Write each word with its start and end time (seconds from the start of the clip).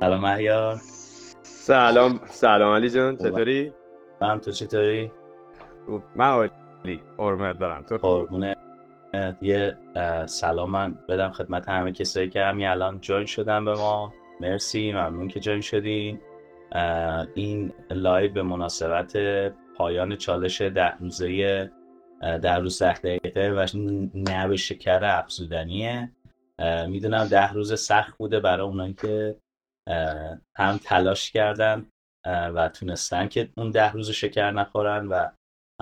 سلام 0.00 0.20
مهیار. 0.20 0.80
سلام 1.42 2.20
سلام 2.26 2.74
علی 2.74 2.90
جان 2.90 3.16
چطوری؟ 3.16 3.72
من 4.20 4.40
تو 4.40 4.50
چطوری؟ 4.50 5.12
من 6.16 6.26
عالی 6.30 7.02
حرمت 7.18 7.58
دارم 7.58 7.82
تو 7.82 7.96
قربونت 7.96 8.56
یه 9.42 9.76
سلام 10.26 10.70
من 10.70 10.98
بدم 11.08 11.30
خدمت 11.30 11.68
همه 11.68 11.92
کسایی 11.92 12.28
که 12.28 12.42
همین 12.42 12.66
الان 12.66 13.00
join 13.00 13.26
شدن 13.26 13.64
به 13.64 13.74
ما. 13.74 14.12
مرسی 14.40 14.92
ممنون 14.92 15.28
که 15.28 15.40
join 15.40 15.60
شدین. 15.60 16.20
این 17.34 17.72
live 17.90 18.32
به 18.32 18.42
مناسبت 18.42 19.16
پایان 19.76 20.16
چالش 20.16 20.60
ده 20.60 20.96
روزه 21.00 21.70
در 22.20 22.60
روز 22.60 22.82
ده 22.82 22.98
دقیقه 22.98 23.50
و 23.50 23.66
نه 24.14 24.34
به 24.34 24.54
شکر 24.54 25.04
افزودنیه. 25.04 26.12
می‌دونم 26.88 27.24
ده 27.24 27.52
روز 27.52 27.80
سخت 27.80 28.18
بوده 28.18 28.40
برای 28.40 28.66
اونایی 28.66 28.94
که 28.94 29.36
هم 30.56 30.78
تلاش 30.84 31.30
کردن 31.30 31.88
و 32.26 32.68
تونستن 32.68 33.28
که 33.28 33.48
اون 33.56 33.70
ده 33.70 33.92
روز 33.92 34.10
شکر 34.10 34.50
نخورن 34.50 35.06
و 35.06 35.28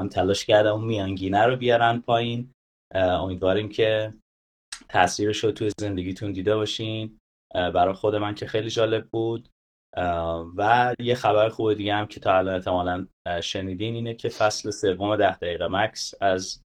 هم 0.00 0.08
تلاش 0.08 0.44
کردن 0.44 0.70
اون 0.70 0.84
میانگینه 0.84 1.46
رو 1.46 1.56
بیارن 1.56 1.98
پایین. 2.00 2.52
امیدواریم 2.94 3.68
که 3.68 4.14
تاثیرش 4.88 5.44
رو 5.44 5.52
توی 5.52 5.70
زندگیتون 5.80 6.32
دیده 6.32 6.56
باشین. 6.56 7.18
برای 7.54 7.94
خود 7.94 8.14
من 8.14 8.34
که 8.34 8.46
خیلی 8.46 8.70
جالب 8.70 9.08
بود. 9.12 9.48
و 10.56 10.94
یه 10.98 11.14
خبر 11.14 11.48
خوب 11.48 11.74
دیگه 11.74 11.94
هم 11.94 12.06
که 12.06 12.20
تا 12.20 12.38
الان 12.38 12.54
احتمالا 12.54 13.06
شنیدین 13.42 13.94
اینه 13.94 14.14
که 14.14 14.28
فصل 14.28 14.70
سوم 14.70 15.16
ده 15.16 15.36
دقیقه 15.36 15.68
مکس 15.68 16.14
از 16.20 16.62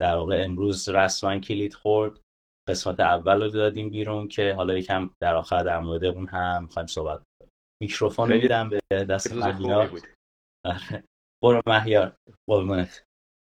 در 0.00 0.16
واقع 0.16 0.42
امروز 0.44 0.88
رسما 0.88 1.38
کلید 1.38 1.74
خورد. 1.74 2.20
قسمت 2.70 3.00
اول 3.00 3.42
رو 3.42 3.48
دادیم 3.48 3.90
بیرون 3.90 4.28
که 4.28 4.54
حالا 4.54 4.78
یکم 4.78 5.10
در 5.22 5.34
آخر 5.34 5.62
در 5.62 5.78
مورد 5.80 6.04
اون 6.04 6.26
هم 6.26 6.62
می‌خوایم 6.62 6.86
صحبت 6.86 7.22
میکروفون 7.82 8.32
میدم 8.32 8.68
به 8.68 9.04
دست 9.04 9.32
مهیار. 9.32 9.90
آره. 10.66 11.04
برو 11.42 11.62
مهیار. 11.66 12.16
قربونت. 12.48 13.02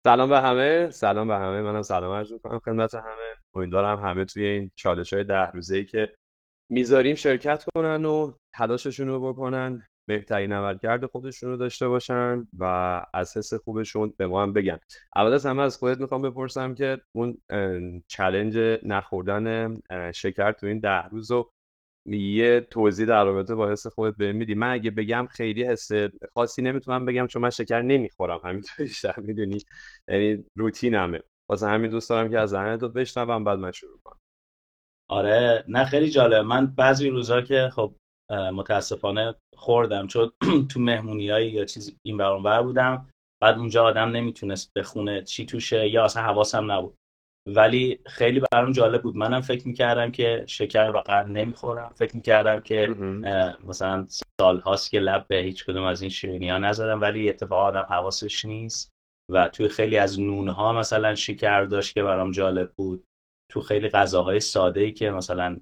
سلام 0.06 0.28
به 0.28 0.40
همه. 0.40 0.90
سلام 0.90 1.28
به 1.28 1.34
همه. 1.34 1.62
منم 1.62 1.82
سلام 1.82 2.12
عرض 2.12 2.32
می‌کنم 2.32 2.58
خدمت 2.58 2.94
همه. 2.94 3.34
امیدوارم 3.56 3.98
همه 3.98 4.24
توی 4.24 4.44
این 4.44 4.70
چالش 4.78 5.12
های 5.12 5.24
ده 5.24 5.50
روزه 5.50 5.76
ای 5.76 5.84
که 5.84 6.14
می‌ذاریم 6.70 7.14
شرکت 7.14 7.64
کنن 7.74 8.04
و 8.04 8.32
تلاششون 8.54 9.08
رو 9.08 9.32
بکنن. 9.32 9.86
بهترین 10.10 10.52
عملکرد 10.52 11.06
خودشون 11.06 11.50
رو 11.50 11.56
داشته 11.56 11.88
باشن 11.88 12.46
و 12.58 12.64
از 13.14 13.36
حس 13.36 13.54
خوبشون 13.54 14.14
به 14.16 14.26
ما 14.26 14.42
هم 14.42 14.52
بگن. 14.52 14.78
اول 15.16 15.32
از 15.32 15.46
همه 15.46 15.62
از 15.62 15.78
خودت 15.78 16.00
می‌خوام 16.00 16.22
بپرسم 16.22 16.74
که 16.74 16.98
اون 17.12 17.38
چلنج 18.08 18.78
نخوردن 18.82 19.76
شکر 20.14 20.52
تو 20.52 20.66
این 20.66 20.78
ده 20.80 21.02
روز 21.08 21.30
رو 21.30 21.50
یه 22.06 22.60
توضیح 22.60 23.06
در 23.06 23.24
رابطه 23.24 23.54
با 23.54 23.70
حس 23.70 23.86
خودت 23.86 24.16
به 24.16 24.32
میدی. 24.32 24.54
من 24.54 24.72
اگه 24.72 24.90
بگم 24.90 25.26
خیلی 25.30 25.64
حس 25.64 25.88
خاصی 26.34 26.62
نمی‌تونم 26.62 27.04
بگم 27.04 27.26
چون 27.26 27.42
من 27.42 27.50
شکر 27.50 27.82
نمی‌خورم. 27.82 28.40
همینطور 28.44 28.74
بیشتر 28.86 29.20
می‌دونی. 29.20 29.58
یعنی 30.08 30.44
روتینمه. 30.56 31.22
واسه 31.50 31.66
همین 31.66 31.90
دوست 31.90 32.10
دارم 32.10 32.30
که 32.30 32.38
از 32.38 32.50
ذهنت 32.50 32.80
بشنوم 32.80 33.44
بعد 33.44 33.58
من 33.58 33.72
شروع 33.72 33.98
کنم. 34.04 34.18
آره. 35.10 35.64
نه 35.68 35.84
خیلی 35.84 36.10
جالب. 36.10 36.44
من 36.44 36.66
بعضی 36.66 37.08
روزا 37.08 37.40
که 37.40 37.70
خب 37.72 37.94
متاسفانه 38.30 39.34
خوردم. 39.56 40.06
چون 40.06 40.32
تو 40.70 40.80
مهمونیایی 40.80 41.50
یا 41.50 41.64
چیزی 41.64 41.96
این 42.06 42.16
بر 42.16 42.62
بودم 42.62 43.08
بعد 43.42 43.58
اونجا 43.58 43.84
آدم 43.84 44.08
نمی‌تونست 44.08 44.72
بخونه 44.76 45.22
چی 45.22 45.46
توشه 45.46 45.88
یا 45.88 46.04
اصلا 46.04 46.22
حواسم 46.22 46.72
نبود. 46.72 46.94
ولی 47.48 48.00
خیلی 48.06 48.42
برام 48.52 48.72
جالب 48.72 49.02
بود. 49.02 49.16
منم 49.16 49.40
فکر 49.40 49.68
می‌کردم 49.68 50.10
که 50.10 50.44
شکر 50.46 50.90
واقعا 50.90 51.22
نمی‌خورم. 51.22 51.92
فکر 51.94 52.16
می‌کردم 52.16 52.60
که 52.60 52.86
مثلا 53.64 54.06
سال 54.40 54.60
هاست 54.60 54.90
که 54.90 55.00
لب 55.00 55.26
به 55.28 55.36
هیچ 55.36 55.64
کدوم 55.64 55.84
از 55.84 56.00
این 56.02 56.10
شیرینی 56.10 56.50
ها 56.50 56.58
نزدم 56.58 57.00
ولی 57.00 57.28
اتفاق 57.28 57.58
آدم 57.58 57.86
حواسش 57.88 58.44
نیست. 58.44 58.90
و 59.32 59.48
توی 59.48 59.68
خیلی 59.68 59.96
از 59.96 60.20
نون 60.20 60.48
ها 60.48 60.72
مثلا 60.72 61.14
شکر 61.14 61.64
داشت 61.64 61.94
که 61.94 62.02
برام 62.02 62.30
جالب 62.30 62.72
بود. 62.76 63.04
تو 63.50 63.60
خیلی 63.60 63.88
غذاهای 63.88 64.40
ساده 64.40 64.80
ای 64.80 64.92
که 64.92 65.10
مثلا 65.10 65.56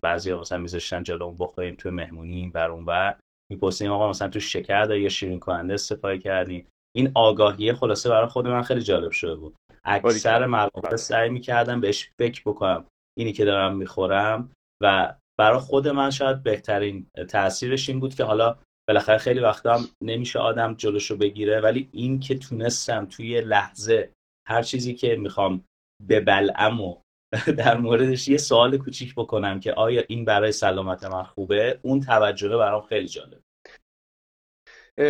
بعضی 0.00 0.34
مثلا 0.34 0.58
میذاشتن 0.58 1.02
جلوم 1.02 1.36
بخوریم 1.38 1.74
تو 1.74 1.90
مهمونی 1.90 2.48
بر 2.48 2.70
اون 2.70 2.84
بر 2.84 3.16
می‌پرسیم 3.52 3.92
آقا 3.92 4.10
مثلا 4.10 4.28
تو 4.28 4.40
شکر 4.40 4.84
داری 4.84 5.00
یا 5.00 5.08
شیرین 5.08 5.40
کننده 5.40 5.74
استفاده 5.74 6.18
کردیم 6.18 6.66
این 6.96 7.12
آگاهی 7.14 7.72
خلاصه 7.72 8.10
برای 8.10 8.28
خود 8.28 8.46
من 8.46 8.62
خیلی 8.62 8.82
جالب 8.82 9.10
شده 9.10 9.34
بود. 9.34 9.54
اکثر 9.84 10.46
مواقع 10.46 10.96
سعی 10.96 11.30
می‌کردم 11.30 11.80
بهش 11.80 12.10
فکر 12.18 12.42
بکنم 12.46 12.84
اینی 13.18 13.32
که 13.32 13.44
دارم 13.44 13.76
می‌خورم 13.76 14.52
و 14.82 15.14
برای 15.38 15.58
خود 15.58 15.88
من 15.88 16.10
شاید 16.10 16.42
بهترین 16.42 17.06
تاثیرش 17.28 17.88
این 17.88 18.00
بود 18.00 18.14
که 18.14 18.24
حالا 18.24 18.58
بالاخره 18.88 19.18
خیلی 19.18 19.40
وقتا 19.40 19.74
هم 19.74 19.84
نمیشه 20.02 20.38
آدم 20.38 20.74
جلوشو 20.74 21.16
بگیره 21.16 21.60
ولی 21.60 21.88
این 21.92 22.20
که 22.20 22.38
تونستم 22.38 23.06
توی 23.06 23.40
لحظه 23.40 24.12
هر 24.48 24.62
چیزی 24.62 24.94
که 24.94 25.16
می‌خوام 25.16 25.64
ببلعم 26.08 26.80
و 26.80 27.03
در 27.58 27.76
موردش 27.76 28.28
یه 28.28 28.36
سوال 28.36 28.78
کوچیک 28.78 29.14
بکنم 29.14 29.60
که 29.60 29.72
آیا 29.72 30.02
این 30.08 30.24
برای 30.24 30.52
سلامت 30.52 31.04
من 31.04 31.22
خوبه؟ 31.22 31.80
اون 31.82 32.00
توجه 32.00 32.48
برام 32.48 32.82
خیلی 32.82 33.08
جالب. 33.08 33.40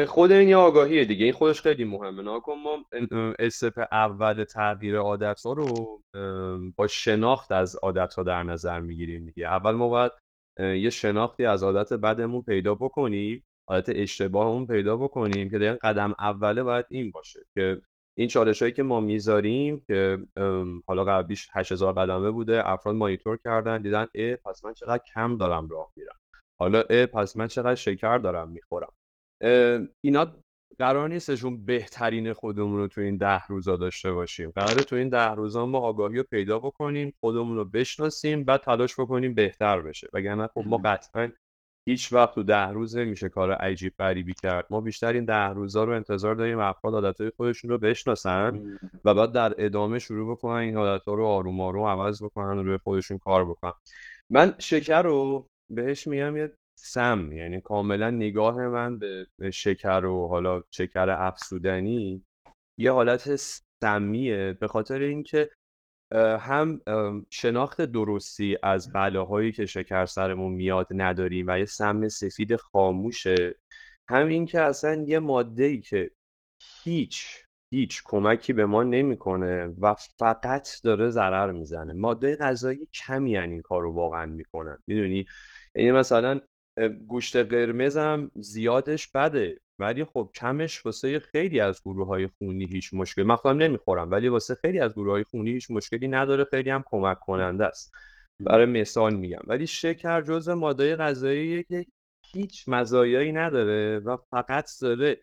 خود 0.06 0.32
این 0.32 0.48
یه 0.48 0.56
آگاهیه 0.56 1.04
دیگه. 1.04 1.24
این 1.24 1.32
خودش 1.32 1.60
خیلی 1.60 1.84
مهمه. 1.84 2.22
ناکن 2.22 2.54
ما 2.54 2.84
استپ 3.38 3.86
اول 3.92 4.44
تغییر 4.44 4.96
عادت 4.96 5.40
ها 5.46 5.52
رو 5.52 6.02
با 6.76 6.86
شناخت 6.86 7.52
از 7.52 7.76
عادت 7.76 8.14
ها 8.14 8.22
در 8.22 8.42
نظر 8.42 8.80
می‌گیریم 8.80 9.26
دیگه. 9.26 9.46
اول 9.46 9.72
ما 9.72 9.88
باید 9.88 10.12
یه 10.58 10.90
شناختی 10.90 11.44
از 11.44 11.62
عادت 11.62 11.92
بدمون 11.92 12.42
پیدا 12.42 12.74
بکنیم. 12.74 13.44
عادت 13.68 13.88
اشتباهمون 13.88 14.66
پیدا 14.66 14.96
بکنیم 14.96 15.50
که 15.50 15.58
دقیقا 15.58 15.76
قدم 15.82 16.14
اوله 16.18 16.62
باید 16.62 16.86
این 16.90 17.10
باشه 17.10 17.40
که 17.54 17.82
این 18.18 18.28
چالش 18.28 18.62
هایی 18.62 18.74
که 18.74 18.82
ما 18.82 19.00
می‌ذاریم 19.00 19.80
که 19.86 20.18
حالا 20.86 21.04
قبلیش 21.04 21.48
8000 21.52 21.92
قدمه 21.92 22.30
بوده 22.30 22.68
افراد 22.70 22.96
مانیتور 22.96 23.38
کردن 23.44 23.82
دیدن 23.82 24.06
اه 24.14 24.36
پس 24.36 24.64
من 24.64 24.74
چقدر 24.74 25.02
کم 25.14 25.36
دارم 25.36 25.68
راه 25.68 25.92
میرم. 25.96 26.16
حالا 26.60 26.82
اه 26.90 27.06
پس 27.06 27.36
من 27.36 27.46
چقدر 27.48 27.74
شکر 27.74 28.18
دارم 28.18 28.48
می‌خورم. 28.50 28.92
اینا 30.04 30.26
قرار 30.78 31.08
نیستشون 31.08 31.64
بهترین 31.64 32.32
خودمون 32.32 32.76
رو 32.76 32.88
تو 32.88 33.00
این 33.00 33.16
ده 33.16 33.46
روزا 33.46 33.76
داشته 33.76 34.12
باشیم. 34.12 34.50
قراره 34.50 34.82
تو 34.82 34.96
این 34.96 35.08
ده 35.08 35.30
روزا 35.30 35.66
ما 35.66 35.78
آگاهی 35.78 36.16
رو 36.16 36.22
پیدا 36.30 36.58
بکنیم 36.58 37.14
خودمون 37.20 37.56
رو 37.56 37.64
بشناسیم 37.64 38.44
بعد 38.44 38.60
تلاش 38.60 39.00
بکنیم 39.00 39.34
بهتر 39.34 39.80
بشه. 39.80 40.08
وگرنه 40.12 40.46
خب 40.46 40.64
ما 40.66 40.76
قطعا 40.76 41.32
هیچ 41.88 42.12
وقت 42.12 42.34
تو 42.34 42.42
ده 42.42 42.68
روز 42.68 42.96
نمیشه 42.96 43.28
کار 43.28 43.52
عجیب 43.52 43.94
غریبی 43.98 44.34
کرد. 44.42 44.66
ما 44.70 44.80
بیشتر 44.80 45.12
این 45.12 45.24
ده 45.24 45.48
روزا 45.48 45.84
رو 45.84 45.92
انتظار 45.92 46.34
داریم 46.34 46.58
افراد 46.58 46.94
عادتهای 46.94 47.30
خودشون 47.36 47.70
رو 47.70 47.78
بشناسن 47.78 48.78
و 49.04 49.14
بعد 49.14 49.32
در 49.32 49.54
ادامه 49.58 49.98
شروع 49.98 50.32
بکنن 50.32 50.56
این 50.56 50.76
عادتها 50.76 51.14
رو 51.14 51.26
آروم 51.26 51.60
آروم 51.60 51.86
عوض 51.86 52.22
بکنن 52.22 52.58
و 52.58 52.62
روی 52.62 52.78
خودشون 52.78 53.18
کار 53.18 53.44
بکنن. 53.44 53.72
من 54.30 54.54
شکر 54.58 55.02
رو 55.02 55.48
بهش 55.70 56.06
میگم 56.06 56.36
یه 56.36 56.52
سم 56.78 57.32
یعنی 57.32 57.60
کاملا 57.60 58.10
نگاه 58.10 58.68
من 58.68 58.98
به 58.98 59.50
شکر 59.52 60.04
و 60.04 60.28
حالا 60.28 60.62
شکر 60.70 61.10
افسودنی 61.10 62.24
یه 62.78 62.92
حالت 62.92 63.36
سمیه 63.82 64.52
به 64.60 64.68
خاطر 64.68 64.98
اینکه 65.00 65.50
هم 66.40 66.80
شناخت 67.30 67.80
درستی 67.80 68.58
از 68.62 68.92
بلاهایی 68.92 69.52
که 69.52 69.66
شکر 69.66 70.06
سرمون 70.06 70.52
میاد 70.52 70.86
نداریم 70.90 71.46
و 71.48 71.58
یه 71.58 71.64
سم 71.64 72.08
سفید 72.08 72.56
خاموشه. 72.56 73.54
همین 74.08 74.46
که 74.46 74.60
اصلا 74.60 75.04
یه 75.06 75.18
ماده 75.18 75.64
ای 75.64 75.80
که 75.80 76.10
هیچ 76.84 77.44
هیچ 77.70 78.02
کمکی 78.04 78.52
به 78.52 78.66
ما 78.66 78.82
نمی‌کنه 78.82 79.66
و 79.66 79.94
فقط 80.18 80.68
داره 80.84 81.10
ضرر 81.10 81.52
می‌زنه. 81.52 81.92
ماده 81.92 82.36
غذایی 82.36 82.88
کمی 82.94 83.38
این 83.38 83.62
کار 83.62 83.82
رو 83.82 83.92
واقعا 83.92 84.26
می‌کنن. 84.26 84.78
می‌دونی؟ 84.86 85.26
یعنی 85.74 85.92
مثلا 85.92 86.40
گوشت 87.06 87.36
قرمزم 87.36 88.30
زیادش 88.34 89.08
بده. 89.08 89.60
ولی 89.78 90.04
خب 90.04 90.30
کمش 90.34 90.86
واسه 90.86 91.18
خیلی 91.18 91.60
از 91.60 91.80
گروه 91.82 92.06
های 92.06 92.26
خونی 92.38 92.66
هیچ 92.66 92.94
مشکل 92.94 93.22
من 93.22 93.36
خودم 93.36 93.58
نمی‌خورم 93.58 94.10
ولی 94.10 94.28
واسه 94.28 94.54
خیلی 94.54 94.80
از 94.80 94.92
گروه 94.92 95.12
های 95.12 95.24
خونی 95.24 95.50
هیچ 95.50 95.70
مشکلی 95.70 96.08
نداره 96.08 96.44
خیلی 96.44 96.70
هم 96.70 96.84
کمک 96.86 97.20
کننده 97.20 97.66
است. 97.66 97.92
برای 98.40 98.66
مثال 98.66 99.14
میگم. 99.14 99.42
ولی 99.46 99.66
شکر 99.66 100.22
جزء 100.22 100.54
ماده 100.54 100.96
غذایی 100.96 101.62
که 101.64 101.86
هیچ 102.26 102.68
مزایایی 102.68 103.32
نداره 103.32 103.98
و 103.98 104.16
فقط 104.30 104.70
داره 104.82 105.20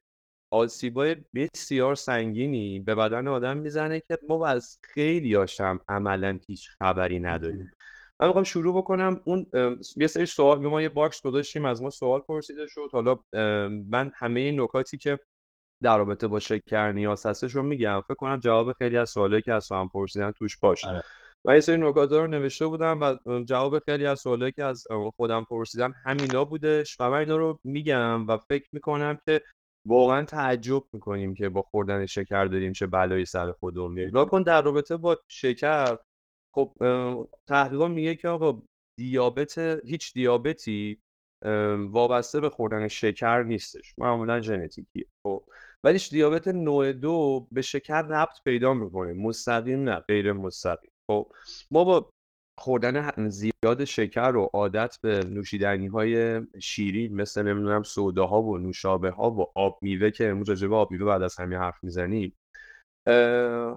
آسیبای 0.52 1.16
بسیار 1.36 1.96
سنگینی 1.96 2.80
به 2.80 2.96
بدن 2.96 3.28
آدم 3.28 3.58
می‌زنه 3.58 4.00
که 4.00 4.18
ما 4.30 4.48
از 4.48 4.80
خیلی 4.84 5.34
هاشم 5.34 5.80
عملا 5.88 6.40
هیچ 6.48 6.70
خبری 6.70 7.20
نداریم. 7.20 7.72
من 8.22 8.28
می‌خوام 8.28 8.44
شروع 8.44 8.78
بکنم. 8.78 9.22
اون 9.26 9.46
یه 9.98 10.08
سری 10.08 10.26
سوال 10.26 10.60
ما 10.60 10.82
یه 10.82 10.90
box 10.90 11.22
گذاشتیم 11.22 11.66
از 11.66 11.82
ما 11.82 11.90
سوال 11.90 12.20
پرسیده 12.20 12.68
شد. 12.68 12.90
حالا 12.92 13.20
من 13.90 14.12
همه 14.16 14.40
این 14.40 14.62
نکاتی 14.62 14.98
که 14.98 15.20
در 15.84 15.98
رابطه 15.98 16.28
با 16.28 16.40
شکر 16.40 16.92
نیاز 16.92 17.26
هستش 17.26 17.56
رو 17.56 17.64
میگم. 17.64 18.02
فکر 18.02 18.16
کنم 18.16 18.40
جواب 18.40 18.74
خیلی 18.74 18.98
از 18.98 19.10
سوالایی 19.10 19.42
که 19.42 19.54
ازم 19.54 19.90
پرسیدن 19.94 20.32
توش 20.32 20.58
باشه. 20.58 20.88
آره. 20.88 21.04
من 21.46 21.52
این 21.52 21.62
سری 21.62 21.78
نکات 21.78 22.12
رو 22.12 22.28
نوشته 22.28 22.68
بودم 22.68 23.00
و 23.02 23.18
جواب 23.44 23.80
خیلی 23.80 24.06
از 24.06 24.20
سوالایی 24.20 24.52
که 24.52 24.64
از 24.64 24.88
خودم 25.16 25.44
پرسیدم 25.44 25.94
همینا 26.06 26.46
بودش 26.46 26.98
و 27.00 27.10
من 27.10 27.18
اینا 27.18 27.38
رو 27.38 27.60
میگم 27.64 28.28
و 28.28 28.38
فکر 28.38 28.70
می‌کنم 28.72 29.18
که 29.26 29.42
واقعا 29.88 30.26
تعجب 30.26 30.84
می‌کنیم 30.94 31.34
که 31.34 31.50
با 31.50 31.62
خوردن 31.62 32.06
شکر 32.06 32.46
داریم 32.46 32.74
چه 32.74 32.88
بلایی 32.88 33.26
سر 33.26 33.52
خودمون 33.52 33.92
میاریم 33.92 34.26
کن 34.26 34.44
در 34.44 34.62
رابطه 34.62 34.98
با 34.98 35.18
شکر 35.28 35.98
خب 36.56 36.74
تحقیقا 37.48 37.88
میگه 37.88 38.16
که 38.16 38.28
آقا 38.28 38.62
دیابت 39.00 39.58
هیچ 39.86 40.14
دیابتی 40.14 41.02
وابسته 41.90 42.40
به 42.40 42.50
خوردن 42.50 42.88
شکر 42.88 43.44
نیستش 43.44 43.94
معمولا 43.98 44.42
ژنتیکیه 44.42 45.06
خب. 45.24 45.44
ولی 45.84 46.00
دیابت 46.12 46.48
نوع 46.48 46.94
دو 46.94 47.48
به 47.52 47.62
شکر 47.62 48.02
ربط 48.02 48.44
پیدا 48.46 48.74
می‌کنه 48.74 49.14
مستقیم 49.14 49.84
نه 49.84 50.00
غیر 50.00 50.34
مستقیم 50.34 50.92
خب. 51.12 51.32
ما 51.72 51.84
با 51.84 52.10
خوردن 52.60 53.30
زیاد 53.30 53.86
شکر 53.86 54.36
و 54.36 54.50
عادت 54.54 54.98
به 55.02 55.24
نوشیدنی 55.24 55.88
های 55.88 56.42
شیرین 56.62 57.16
مثل 57.16 57.44
نمی‌دونم 57.44 57.84
ها 58.18 58.42
و 58.42 58.58
نوشابه 58.58 59.10
ها 59.10 59.32
و 59.32 59.46
آب 59.56 59.80
میوه 59.82 60.12
که 60.12 60.30
امروز 60.30 60.50
راجع 60.50 60.68
آب 60.74 60.92
میوه 60.92 61.06
بعد 61.06 61.22
از 61.22 61.40
همین 61.40 61.60
حرف 61.60 61.84
می‌زنیم 61.84 62.36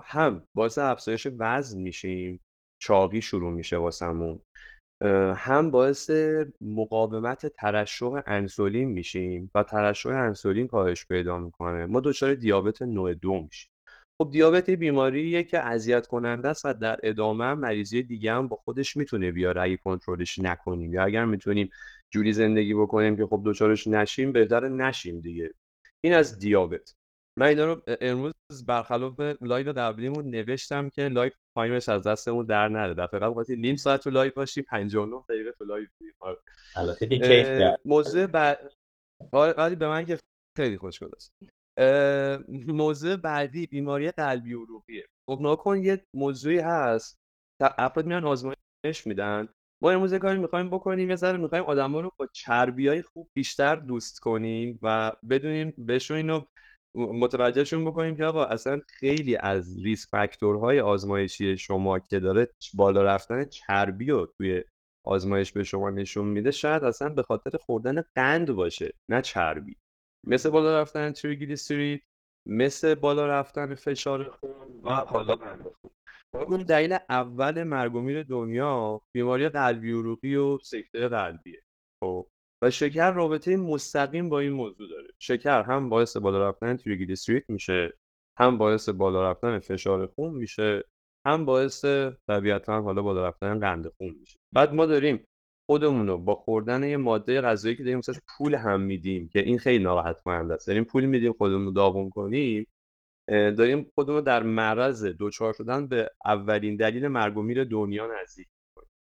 هم 0.02 0.46
باعث 0.54 0.78
افزایش 0.78 1.26
وزن 1.38 1.80
میشیم. 1.80 2.40
چاقی 2.84 3.22
شروع 3.22 3.52
میشه 3.52 3.76
واسمون. 3.76 4.40
هم 5.36 5.70
باعث 5.70 6.10
مقاومت 6.60 7.46
ترشح 7.46 8.22
انسولین 8.26 8.88
میشیم 8.88 9.50
و 9.54 9.62
ترشح 9.62 10.08
انسولین 10.08 10.66
کاهش 10.66 11.06
پیدا 11.06 11.38
می‌کنه. 11.38 11.86
ما 11.86 12.00
دچار 12.00 12.34
دیابت 12.34 12.82
نوع 12.82 13.14
دو 13.14 13.42
میشیم. 13.42 13.70
خب 14.22 14.30
دیابت 14.30 14.70
بیماریه 14.70 15.42
که 15.42 15.58
اذیت 15.58 16.06
کننده 16.06 16.48
است 16.48 16.64
و 16.64 16.74
در 16.74 17.00
ادامه 17.02 17.54
مریضی 17.54 18.02
دیگه 18.02 18.32
هم 18.32 18.48
با 18.48 18.56
خودش 18.56 18.96
می‌تونه 18.96 19.32
بیاره. 19.32 19.62
اگه 19.62 19.76
کنترلش 19.76 20.38
نکنیم 20.38 20.94
یا 20.94 21.04
اگر 21.04 21.24
می‌تونیم 21.24 21.70
جوری 22.10 22.32
زندگی 22.32 22.74
بکنیم 22.74 23.16
که 23.16 23.26
خب 23.26 23.42
دچارش 23.46 23.86
نشیم 23.86 24.32
بهتر 24.32 24.68
نشیم 24.68 25.20
دیگه. 25.20 25.54
این 26.04 26.14
از 26.14 26.38
دیابت. 26.38 26.94
من 27.38 27.46
اینا 27.46 27.64
رو 27.64 27.82
امروز 28.00 28.66
برخلاف 28.66 29.20
live 29.40 29.72
قبلیمون 29.72 30.30
نوشتم 30.30 30.88
که 30.88 31.08
live 31.08 31.32
time 31.56 31.78
ش 31.78 31.88
از 31.88 32.06
دستمون 32.06 32.46
در 32.46 32.68
نره. 32.68 32.94
دفعه 32.94 33.06
قبل 33.06 33.28
قاطی 33.28 33.56
نیم 33.56 33.76
ساعت 33.76 34.00
تو 34.00 34.10
live 34.10 34.32
باشیم 34.36 34.64
59 34.68 35.24
دقیقه 35.28 35.52
تو 35.52 35.64
live. 35.64 35.86
البته 36.76 37.18
که 37.18 37.78
موضوع 37.84 38.26
بعد 38.26 39.78
به 39.78 39.88
من 39.88 40.04
که 40.04 40.18
خیلی 40.56 40.78
خوش 40.78 41.02
گذشت. 41.02 41.30
موضوع 42.68 43.16
بعدی 43.16 43.66
بیماری 43.66 44.10
قلبی 44.10 44.54
عروقیه. 44.54 45.06
خب 45.30 45.38
ناکن 45.42 45.78
یه 45.78 46.04
موضوعی 46.16 46.58
هست. 46.58 47.18
افراد 47.60 48.06
میان 48.06 48.24
آزمایش 48.24 49.06
میدن. 49.06 49.48
ما 49.82 49.90
امروز 49.90 50.14
کاری 50.14 50.38
می‌خوایم 50.38 50.70
بکنیم 50.70 51.10
یه 51.10 51.16
ذره 51.16 51.38
می‌خوایم 51.38 51.64
آدم 51.64 51.96
رو 51.96 52.12
با 52.16 52.26
چربی 52.32 52.88
های 52.88 53.02
خوب 53.02 53.30
بیشتر 53.34 53.76
دوست 53.76 54.20
کنیم 54.20 54.78
و 54.82 55.12
بدونیم 55.30 55.74
بهشون 55.78 56.16
اینو 56.16 56.44
متوجهشون 56.94 57.84
بکنیم 57.84 58.16
که 58.16 58.24
آقا 58.24 58.44
اصلا 58.44 58.80
خیلی 58.88 59.36
از 59.36 59.78
ریس 59.84 60.10
فاکتورهای 60.10 60.80
آزمایشی 60.80 61.56
شما 61.56 61.98
که 61.98 62.20
داره 62.20 62.48
بالا 62.74 63.02
رفتن 63.02 63.44
چربی 63.44 64.06
رو 64.10 64.26
توی 64.26 64.64
آزمایش 65.04 65.52
به 65.52 65.64
شما 65.64 65.90
نشون 65.90 66.28
میده 66.28 66.50
شاید 66.50 66.84
اصلا 66.84 67.08
به 67.08 67.22
خاطر 67.22 67.50
خوردن 67.56 68.04
قند 68.14 68.52
باشه 68.52 68.92
نه 69.08 69.22
چربی. 69.22 69.76
مثل 70.26 70.50
بالا 70.50 70.80
رفتن 70.80 71.12
تریگلیسیرید 71.12 72.02
مثل 72.48 72.94
بالا 72.94 73.26
رفتن 73.26 73.74
فشار 73.74 74.30
خون 74.30 74.80
و 74.84 74.90
حالا 74.90 75.36
خون. 76.32 76.62
دلیل 76.62 76.96
اول 77.08 77.62
مرگ 77.62 77.96
میر 77.96 78.22
دنیا 78.22 79.00
بیماری 79.14 79.48
قلبی 79.48 79.92
عروقی 79.92 80.36
و 80.36 80.58
سکته 80.58 81.08
قلبیه 81.08 81.62
خب. 82.04 82.26
و 82.62 82.70
شکر 82.70 83.10
رابطه 83.12 83.56
مستقیم 83.56 84.28
با 84.28 84.40
این 84.40 84.52
موضوع 84.52 84.88
داره. 84.88 85.03
شکر 85.24 85.62
هم 85.62 85.88
باعث 85.88 86.16
بالا 86.16 86.48
رفتن 86.48 86.76
تریگلیسیرید 86.76 87.44
میشه 87.48 87.92
هم 88.38 88.58
باعث 88.58 88.88
بالا 88.88 89.30
رفتن 89.30 89.58
فشار 89.58 90.06
خون 90.06 90.34
میشه 90.34 90.84
هم 91.26 91.44
باعث 91.44 91.84
طبیعتا 92.28 92.82
حالا 92.82 93.02
بالا 93.02 93.28
رفتن 93.28 93.60
قند 93.60 93.88
خون 93.88 94.16
میشه. 94.20 94.38
بعد 94.52 94.74
ما 94.74 94.86
داریم 94.86 95.26
خودمون 95.70 96.06
رو 96.06 96.18
با 96.18 96.34
خوردن 96.34 96.84
یه 96.84 96.96
ماده 96.96 97.40
غذایی 97.40 97.76
که 97.76 97.82
داریم 97.82 97.98
مثلا 97.98 98.14
پول 98.38 98.54
هم 98.54 98.80
میدیم 98.80 99.28
که 99.28 99.38
این 99.38 99.58
خیلی 99.58 99.84
ناراحت 99.84 100.20
کننده 100.20 100.54
است. 100.54 100.66
داریم 100.66 100.84
پول 100.84 101.04
میدیم 101.04 101.32
خودمون 101.32 101.64
رو 101.64 101.72
داغون 101.72 102.10
کنیم. 102.10 102.66
داریم 103.28 103.90
خودمون 103.94 104.20
در 104.20 104.42
معرض 104.42 105.04
دوچار 105.04 105.52
شدن 105.52 105.86
به 105.86 106.10
اولین 106.24 106.76
دلیل 106.76 107.08
مرگ 107.08 107.36
و 107.36 107.42
میر 107.42 107.64
دنیا 107.64 108.08
نزدیک 108.22 108.48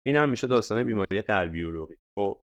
این 0.05 0.15
هم 0.15 0.29
میشه 0.29 0.47
داستان 0.47 0.83
بیماری 0.83 1.21
قلبی 1.21 1.63
عروقی. 1.63 1.95
خب 2.15 2.41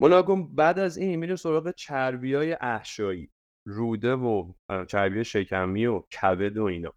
مناگم 0.00 0.54
بعد 0.54 0.78
از 0.78 0.96
این 0.96 1.18
میریم 1.18 1.36
سراغ 1.36 1.70
چربی 1.70 2.34
های 2.34 2.52
احشایی 2.52 3.30
روده 3.66 4.12
و 4.12 4.52
چربی 4.88 5.24
شکمی 5.24 5.86
و 5.86 6.00
کبد 6.00 6.58
و 6.58 6.64
اینا. 6.64 6.92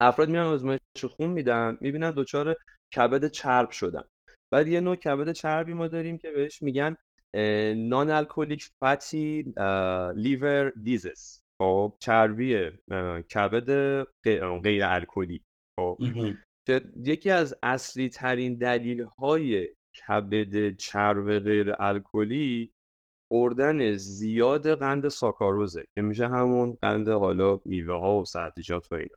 افراد 0.00 0.28
میان 0.28 0.46
آزمایش 0.46 0.80
خون 1.10 1.30
میدن 1.30 1.78
می‌بینن 1.80 2.10
دچار 2.10 2.56
کبد 2.96 3.28
چرب 3.28 3.70
شدن. 3.70 4.04
بعد 4.52 4.68
یه 4.68 4.80
نوع 4.80 4.96
کبد 4.96 5.32
چربی 5.32 5.72
ما 5.72 5.88
داریم 5.88 6.18
که 6.18 6.30
بهش 6.30 6.62
میگن 6.62 6.96
نان 7.76 8.10
الکلیک 8.10 8.68
فاتی 8.80 9.54
لیور 10.16 10.70
دیزس 10.70 11.40
خب 11.62 11.94
چربی 12.00 12.70
کبد 13.34 14.02
غیر 14.62 14.84
الکلی. 14.84 15.42
خب 15.80 15.98
یکی 17.04 17.30
از 17.30 17.54
اصلی 17.62 18.08
ترین 18.08 18.54
دلیل 18.54 19.02
های 19.02 19.68
کبد 20.06 20.76
چرب 20.76 21.38
غیر 21.38 21.74
الکلی 21.78 22.72
خوردن 23.32 23.96
زیاد 23.96 24.74
قند 24.78 25.08
ساکاروزه 25.08 25.84
که 25.94 26.02
میشه 26.02 26.28
همون 26.28 26.78
قند 26.82 27.08
حالا 27.08 27.60
میوه 27.64 27.94
ها 27.94 28.20
و 28.20 28.24
سبزیجات 28.24 28.92
و 28.92 28.94
اینا. 28.94 29.16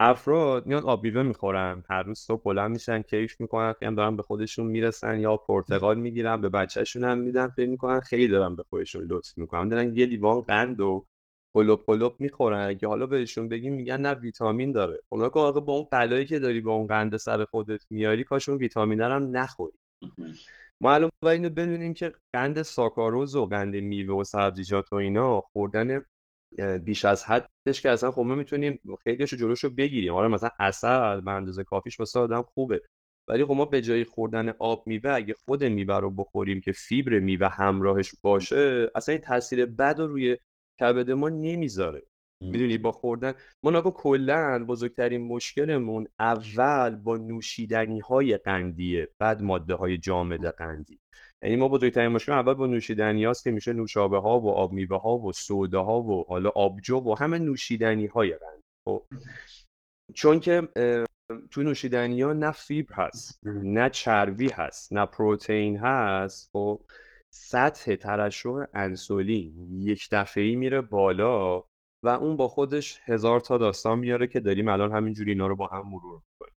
افراد 0.00 0.66
میان 0.66 0.82
آب 0.82 1.04
میوه 1.04 1.22
می‌خورن 1.22 1.84
هر 1.90 2.02
روز 2.02 2.18
صبح 2.18 2.42
بلند 2.42 2.70
میشن 2.70 3.02
کیف 3.02 3.40
می‌کنن 3.40 3.72
خیلی 3.72 3.94
دارن 3.94 4.16
به 4.16 4.22
خودشون 4.22 4.66
می‌رسن 4.66 5.20
یا 5.20 5.36
پرتقال 5.36 5.98
می‌گیرن 5.98 6.40
به 6.40 6.48
بچهشون 6.48 7.04
هم 7.04 7.18
میدن 7.18 7.48
فکر 7.48 7.68
می‌کنن 7.68 8.00
خیلی 8.00 8.28
دارن 8.28 8.56
به 8.56 8.62
خودشون 8.70 9.04
لطف 9.10 9.38
می‌کنن. 9.38 9.68
دارن 9.68 9.96
یه 9.96 10.06
لیوان 10.06 10.40
قند 10.40 10.80
و 10.80 11.06
پلوپ 11.54 11.86
پلوپ 11.86 12.20
می‌خورن 12.20 12.78
که 12.78 12.86
حالا 12.86 13.06
بهشون 13.06 13.48
بگیم 13.48 13.74
میگن 13.74 14.00
نه 14.00 14.14
ویتامین 14.14 14.72
داره. 14.72 15.00
اونا 15.08 15.28
که 15.28 15.60
با 15.60 15.72
اون 15.72 15.86
بلایی 15.92 16.26
که 16.26 16.38
داری 16.38 16.60
با 16.60 16.72
اون 16.72 16.86
قند 16.86 17.16
سر 17.16 17.44
خودت 17.44 17.86
میاری 17.90 18.24
کاش 18.24 18.45
اون 18.45 18.56
ویتامین 18.56 19.00
هم 19.00 19.36
نخوری. 19.36 19.79
ما 20.80 20.94
الان 20.94 21.10
باید 21.22 21.40
اینو 21.42 21.54
بدونیم 21.54 21.94
که 21.94 22.12
قند 22.32 22.62
ساکاروز 22.62 23.36
و 23.36 23.46
قند 23.46 23.76
میوه 23.76 24.14
و 24.14 24.24
سبزیجات 24.24 24.92
و 24.92 24.96
اینا 24.96 25.40
خوردن 25.40 26.04
بیش 26.84 27.04
از 27.04 27.24
حدش 27.24 27.80
که 27.82 27.90
اصلا 27.90 28.10
خب 28.10 28.22
ما 28.22 28.34
می‌تونیم 28.34 28.80
خیلیشو 29.04 29.36
جلوشو 29.36 29.70
بگیریم. 29.70 30.14
حالا 30.14 30.28
مثلا 30.28 30.50
اثر 30.58 31.20
به 31.20 31.30
اندازه 31.30 31.64
کافیش 31.64 32.00
واسه 32.00 32.20
آدم 32.20 32.42
خوبه. 32.42 32.82
ولی 33.28 33.44
خب 33.44 33.52
ما 33.52 33.64
به 33.64 33.82
جای 33.82 34.04
خوردن 34.04 34.48
آب 34.48 34.82
میوه 34.86 35.10
اگه 35.10 35.34
خود 35.34 35.64
میوه 35.64 35.96
رو 35.96 36.10
بخوریم 36.10 36.60
که 36.60 36.72
فیبر 36.72 37.18
میوه 37.18 37.48
همراهش 37.48 38.14
باشه 38.22 38.90
اصلا 38.94 39.12
این 39.12 39.22
تاثیر 39.22 39.66
بد 39.66 39.96
رو 39.98 40.06
روی 40.06 40.36
کبد 40.80 41.10
ما 41.10 41.28
نمی‌ذاره. 41.28 42.02
می‌دونی 42.40 42.78
با 42.78 42.92
خوردن. 42.92 43.34
ما 43.62 43.70
نگاه 43.70 43.92
کلا 43.92 44.64
بزرگترین 44.68 45.26
مشکلمون 45.26 46.06
اول 46.18 46.96
با 46.96 47.16
نوشیدنی 47.16 48.00
های 48.00 48.36
قندیه 48.36 49.08
بعد 49.18 49.42
ماده 49.42 49.74
های 49.74 49.98
جامد 49.98 50.46
قندی. 50.46 50.98
یعنی 51.42 51.56
ما 51.56 51.68
بزرگترین 51.68 52.08
مشکل 52.08 52.32
اول 52.32 52.54
با 52.54 52.66
نوشیدنی 52.66 53.24
هاست 53.24 53.44
که 53.44 53.50
میشه 53.50 53.72
نوشابه 53.72 54.18
ها 54.18 54.40
و 54.40 54.50
آب 54.50 54.72
میوه 54.72 55.00
ها 55.00 55.18
و 55.18 55.32
سودا 55.32 55.84
ها 55.84 56.02
و 56.02 56.24
حالا 56.28 56.50
آبجو 56.50 56.96
و 56.96 57.14
همه 57.18 57.38
نوشیدنی 57.38 58.06
های 58.06 58.30
قندی 58.30 58.62
خب 58.88 59.06
چون 60.14 60.40
که 60.40 60.68
تو 61.50 61.62
نوشیدنی 61.62 62.22
ها 62.22 62.32
نه 62.32 62.52
فیبر 62.52 62.94
هست 62.94 63.40
نه 63.44 63.90
چربی 63.90 64.48
هست 64.48 64.92
نه 64.92 65.06
پروتئین 65.06 65.76
هست. 65.76 66.50
خب 66.52 66.80
سطح 67.34 67.94
ترشح 67.94 68.64
انسولین 68.74 69.68
یک 69.72 70.08
دفعه 70.12 70.56
میره 70.56 70.80
بالا. 70.80 71.62
و 72.04 72.08
اون 72.08 72.36
با 72.36 72.48
خودش 72.48 73.00
هزار 73.04 73.40
تا 73.40 73.58
داستان 73.58 73.98
میاره 73.98 74.26
که 74.26 74.40
داریم 74.40 74.68
الان 74.68 74.92
همینجوری 74.92 75.30
اینا 75.30 75.46
رو 75.46 75.56
با 75.56 75.66
هم 75.66 75.88
مرور 75.88 76.22
می‌کنیم. 76.32 76.54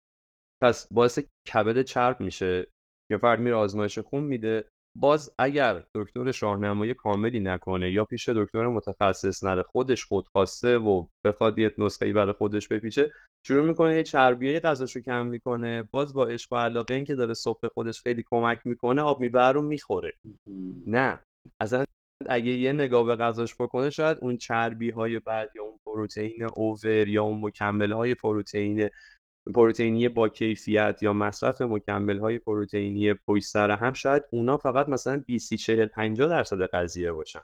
پس 0.61 0.87
باعث 0.93 1.19
کبد 1.53 1.81
چرب 1.81 2.19
میشه. 2.19 2.67
یا 3.11 3.17
فرد 3.17 3.39
میره 3.39 3.55
آزمایش 3.55 3.99
خون 3.99 4.23
میده. 4.23 4.69
باز 4.97 5.33
اگر 5.39 5.83
دکتر 5.95 6.31
شاهنمایی 6.31 6.93
کاملی 6.93 7.39
نکنه 7.39 7.91
یا 7.91 8.05
پیش 8.05 8.29
دکتر 8.29 8.67
متخصص 8.67 9.43
نره 9.43 9.63
خودش 9.63 10.05
خودخواسته 10.05 10.77
و 10.77 11.05
بخواد 11.25 11.59
یه 11.59 11.73
نسخه 11.77 12.13
برای 12.13 12.33
خودش 12.33 12.67
بپیچه 12.67 13.11
شروع 13.47 13.67
می‌کنه 13.67 13.95
یه 13.95 14.03
چربیای 14.03 14.59
غذاشو 14.59 14.99
کم 14.99 15.25
می‌کنه. 15.25 15.83
باز 15.83 16.13
با 16.13 16.25
عشق 16.25 16.53
و 16.53 16.55
علاقه 16.55 16.93
این 16.93 17.05
که 17.05 17.15
داره 17.15 17.33
صبح 17.33 17.67
خودش 17.67 18.01
خیلی 18.01 18.23
کمک 18.29 18.67
می‌کنه 18.67 19.01
آب 19.01 19.19
میبر 19.19 19.53
رو 19.53 19.61
می‌خوره. 19.61 20.13
نه. 20.87 21.19
اصلا 21.61 21.85
اگه 22.29 22.51
یه 22.51 22.73
نگاه 22.73 23.03
به 23.05 23.15
غذاش 23.15 23.55
بکنه 23.55 23.89
شاید 23.89 24.17
اون 24.21 24.37
چربی 24.37 24.89
های 24.89 25.19
بعد 25.19 25.49
یا 25.55 25.63
اون 25.63 25.79
پروتئین 25.85 26.43
اوور 26.43 27.07
یا 27.07 27.23
اون 27.23 27.41
مکمل 27.41 27.91
های 27.91 28.15
پروتئین 28.15 28.89
پروتئینی 29.55 30.09
با 30.09 30.29
کیفیت 30.29 30.99
یا 31.03 31.13
مصرف 31.13 31.61
مکمل 31.61 32.19
های 32.19 32.39
پروتئینی 32.39 33.13
پشت 33.13 33.45
سر 33.45 33.71
هم 33.71 33.93
شاید 33.93 34.23
اونا 34.31 34.57
فقط 34.57 34.89
مثلا 34.89 35.23
20 35.27 35.53
40 35.53 35.85
50 35.85 36.29
درصد 36.29 36.61
قضیه 36.61 37.11
باشن. 37.11 37.41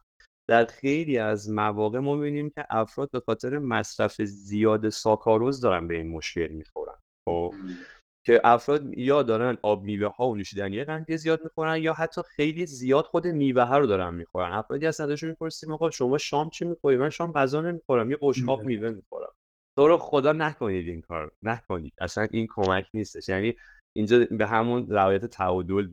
در 0.50 0.66
خیلی 0.66 1.18
از 1.18 1.50
مواقع 1.50 2.00
ما 2.00 2.16
می‌بینیم 2.16 2.50
که 2.50 2.66
افراد 2.70 3.12
به 3.12 3.20
خاطر 3.20 3.58
مصرف 3.58 4.22
زیاد 4.22 4.90
ساکاروز 4.90 5.62
دارن 5.62 5.88
به 5.88 5.96
این 5.96 6.08
مشکل 6.08 6.48
می‌خورن. 6.48 6.96
خب؟ 7.30 7.54
که 8.28 8.42
افراد 8.44 8.98
یا 8.98 9.24
دارن 9.24 9.58
آب 9.62 9.84
میوه 9.84 10.08
ها 10.08 10.28
و 10.28 10.36
نوشیدنی 10.36 10.84
قندی 10.84 11.18
زیاد 11.18 11.44
می‌خورن 11.44 11.82
یا 11.82 11.94
حتی 11.94 12.22
خیلی 12.36 12.66
زیاد 12.66 13.06
خود 13.06 13.28
میوه 13.28 13.64
ها 13.64 13.78
رو 13.78 13.88
دارن 13.88 14.14
می‌خورن. 14.14 14.52
افرادی 14.54 14.86
از 14.86 15.02
ازشون 15.02 15.30
می‌پرسیم 15.30 15.74
آقا 15.74 15.90
شما 15.90 16.18
شام 16.18 16.50
چی 16.50 16.66
می‌خوری؟ 16.66 16.98
من 16.98 17.10
شام 17.10 17.32
غذا 17.32 17.62
نمی‌خورم 17.62 18.12
یه 18.12 18.18
بشقاب 18.22 18.64
میوه 18.64 18.90
می‌خورم. 18.90 19.34
تو 19.78 19.88
رو 19.88 19.98
خدا 19.98 20.32
نکنید 20.32 20.88
این 20.88 21.02
کار 21.02 21.32
نکنید. 21.44 21.94
اصلا 21.98 22.28
این 22.32 22.48
کمک 22.56 22.86
نیستش. 22.94 23.30
یعنی 23.30 23.56
اینجا 23.96 24.26
به 24.32 24.48
همون 24.48 24.88
روایت 24.88 25.26
تعادل 25.26 25.88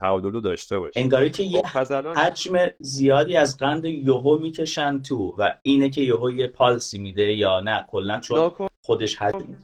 تعادل 0.00 0.32
رو 0.32 0.40
داشته 0.40 0.78
باشیم. 0.78 1.02
انگاری 1.02 1.30
که 1.30 1.42
یه 1.42 1.62
خب، 1.62 1.94
حجم 2.16 2.66
زیادی 2.78 3.36
از 3.36 3.56
قند 3.56 3.84
یهو 3.84 4.38
می‌کشن 4.38 5.02
تو 5.02 5.34
و 5.38 5.54
اینه 5.62 5.90
که 5.90 6.00
یهو 6.00 6.30
یه 6.30 6.46
پالسی 6.46 6.98
میده 6.98 7.32
یا 7.32 7.60
نه 7.60 7.86
کلا 7.88 8.20
چون 8.20 8.52
خودش 8.84 9.16
حجم 9.16 9.56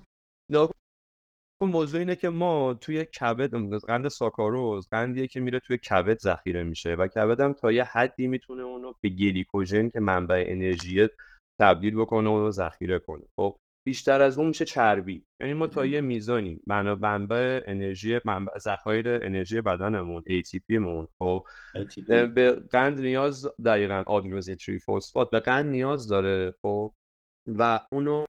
موضوع 1.67 2.01
اینه 2.01 2.17
که 2.17 2.29
ما 2.29 2.75
توی 2.75 3.05
کبد 3.05 3.55
قند 3.87 4.09
ساکاروز 4.09 4.89
قندیه 4.89 5.27
که 5.27 5.41
میره 5.41 5.61
توی 5.61 5.79
کبد 5.79 6.19
ذخیره 6.19 6.63
میشه 6.63 6.95
و 6.95 7.07
کبد 7.07 7.41
هم 7.41 7.53
تا 7.53 7.73
یه 7.73 7.85
حدی 7.85 8.27
می‌تونه 8.27 8.63
اونو 8.63 8.93
به 9.01 9.09
گلیکوژن 9.09 9.89
که 9.89 10.01
منبع 10.01 10.45
انرژی 10.47 11.09
تبدیل 11.61 11.97
بکنه 11.97 12.31
و 12.31 12.51
ذخیره 12.51 12.99
کنه. 12.99 13.23
خب 13.37 13.57
بیشتر 13.87 14.23
از 14.23 14.39
اون 14.39 14.49
میشه 14.49 14.65
چربی. 14.65 15.25
یعنی 15.41 15.53
ما 15.53 15.67
تا 15.67 15.87
یه 15.87 16.01
میزانی 16.01 16.61
منبع 16.67 17.63
انرژی 17.67 18.21
منبع 18.25 18.59
ذخایر 18.59 19.09
انرژی 19.09 19.61
بدنمون 19.61 20.23
ATP 20.23 20.71
مون 20.71 21.09
خب 21.19 21.45
به 22.35 22.53
قند 22.53 23.01
نیاز 23.01 23.49
دقیقا 23.65 24.03
آدنوزیتری 24.07 24.79
فسفات 24.79 25.31
به 25.31 25.41
قند 25.41 25.67
نیاز 25.67 26.09
داره. 26.09 26.55
خب 26.63 26.93
و 27.47 27.81
اونو 27.93 28.25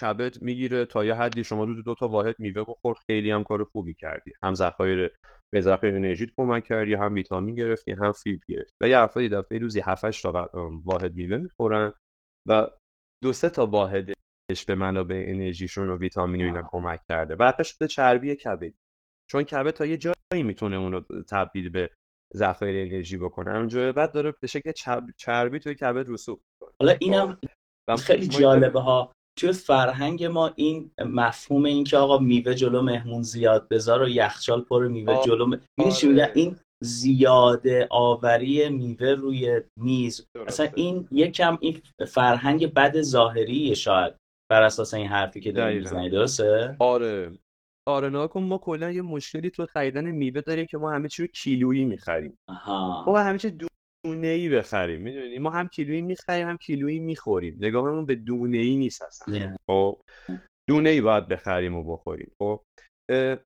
کبد 0.00 0.42
می‌گیره 0.42 0.84
تا 0.84 1.04
یه 1.04 1.14
حدی 1.14 1.44
شما 1.44 1.64
روز 1.64 1.84
دو 1.84 1.94
تا 1.94 2.08
واحد 2.08 2.36
میوه 2.38 2.64
بخور. 2.68 2.96
خیلی 3.06 3.30
هم 3.30 3.44
کار 3.44 3.64
خوبی 3.64 3.94
کردی. 3.94 4.32
هم 4.42 4.54
ذخایر 4.54 5.10
به 5.54 5.60
ذخایر 5.60 5.96
انرژی 5.96 6.32
کمک 6.36 6.64
کردی 6.64 6.94
هم 6.94 7.14
ویتامین 7.14 7.54
گرفتی 7.54 7.92
هم 7.92 8.12
فیبر 8.12 8.44
گرفتی. 8.48 8.74
و 8.80 8.88
یه 8.88 8.98
افرادی 8.98 9.28
دفعه 9.28 9.58
روزی 9.58 9.80
7 9.80 10.22
تا 10.22 10.50
واحد 10.84 11.14
میوه 11.14 11.36
می‌خورن 11.36 11.92
و 12.48 12.66
دو 13.22 13.32
سه 13.32 13.50
تا 13.50 13.66
واحدش 13.66 14.64
به 14.66 14.74
منابع 14.74 15.24
انرژیشون 15.28 15.88
و 15.88 15.98
ویتامین 15.98 16.42
اینا 16.42 16.68
کمک 16.70 17.00
کرده. 17.08 17.36
بعد 17.36 17.62
شده 17.62 17.88
چربی 17.88 18.36
کبد. 18.36 18.74
چون 19.30 19.42
کبد 19.42 19.70
تا 19.70 19.86
یه 19.86 19.96
جایی 19.96 20.42
می‌تونه 20.42 20.76
اون 20.76 20.92
رو 20.92 21.00
تبدیل 21.30 21.68
به 21.68 21.90
ذخایر 22.34 22.86
انرژی 22.86 23.18
بکنه. 23.18 23.50
همونجوری 23.50 23.92
بعد 23.92 24.12
داره 24.12 24.34
به 24.40 24.46
شکل 24.46 24.72
چربی 25.16 25.58
توی 25.58 25.74
کبد 25.74 26.08
رسوب 26.08 26.40
حالا 26.80 26.96
اینم 27.00 27.38
خب، 27.88 27.94
خیلی 27.94 28.28
جالبه 28.28 28.80
ها. 28.80 29.12
توی 29.38 29.52
فرهنگ 29.52 30.24
ما 30.24 30.50
این 30.56 30.90
مفهوم 30.98 31.64
این 31.64 31.84
که 31.84 31.96
آقا 31.96 32.18
میوه 32.18 32.54
جلو 32.54 32.82
مهمون 32.82 33.22
زیاد 33.22 33.68
بذار 33.68 34.02
و 34.02 34.08
یخچال 34.08 34.60
پر 34.60 34.88
میوه 34.88 35.22
جلو 35.26 35.46
م... 35.46 35.60
آره. 35.78 36.32
این 36.34 36.56
زیاده 36.84 37.88
آوری 37.90 38.68
میوه 38.68 39.06
روی 39.06 39.60
میز. 39.80 40.26
اصلا 40.46 40.68
این 40.74 41.08
یکم 41.10 41.58
این 41.60 41.80
فرهنگ 42.08 42.74
بد 42.74 43.00
ظاهری 43.00 43.76
شاید 43.76 44.14
بر 44.50 44.62
اساس 44.62 44.94
این 44.94 45.06
حرفی 45.06 45.40
که 45.40 45.52
داری 45.52 45.78
می‌زنی. 45.78 46.10
درسته؟ 46.10 46.76
آره. 46.78 47.38
آره 47.88 48.08
ناکن 48.08 48.42
ما 48.42 48.58
کلا 48.58 48.90
یه 48.90 49.02
مشکلی 49.02 49.50
تو 49.50 49.66
خریدن 49.66 50.10
میوه 50.10 50.40
داریم 50.40 50.66
که 50.66 50.78
ما 50.78 50.92
همه 50.92 51.08
چی 51.08 51.22
رو 51.22 51.28
کیلویی 51.28 51.84
می‌خریم. 51.84 52.38
خب 53.04 53.14
همه 53.18 53.38
چی 53.38 53.50
دونه 54.08 54.26
ای 54.26 54.48
بخریم 54.48 55.00
می‌دونی؟ 55.00 55.38
ما 55.38 55.50
هم 55.50 55.68
کیلویی 55.68 56.02
می‌خریم 56.02 56.48
هم 56.48 56.56
کیلویی 56.56 56.98
می‌خوریم. 56.98 57.56
نگاهمون 57.60 58.06
به 58.06 58.14
دونه 58.14 58.58
ای 58.58 58.76
نیست 58.76 59.02
اصلا. 59.02 59.56
خب 59.66 60.00
دونه 60.68 60.90
ای 60.90 61.00
باید 61.00 61.28
بخریم 61.28 61.76
و 61.76 61.96
بخوریم. 61.96 62.32
خب 62.38 62.64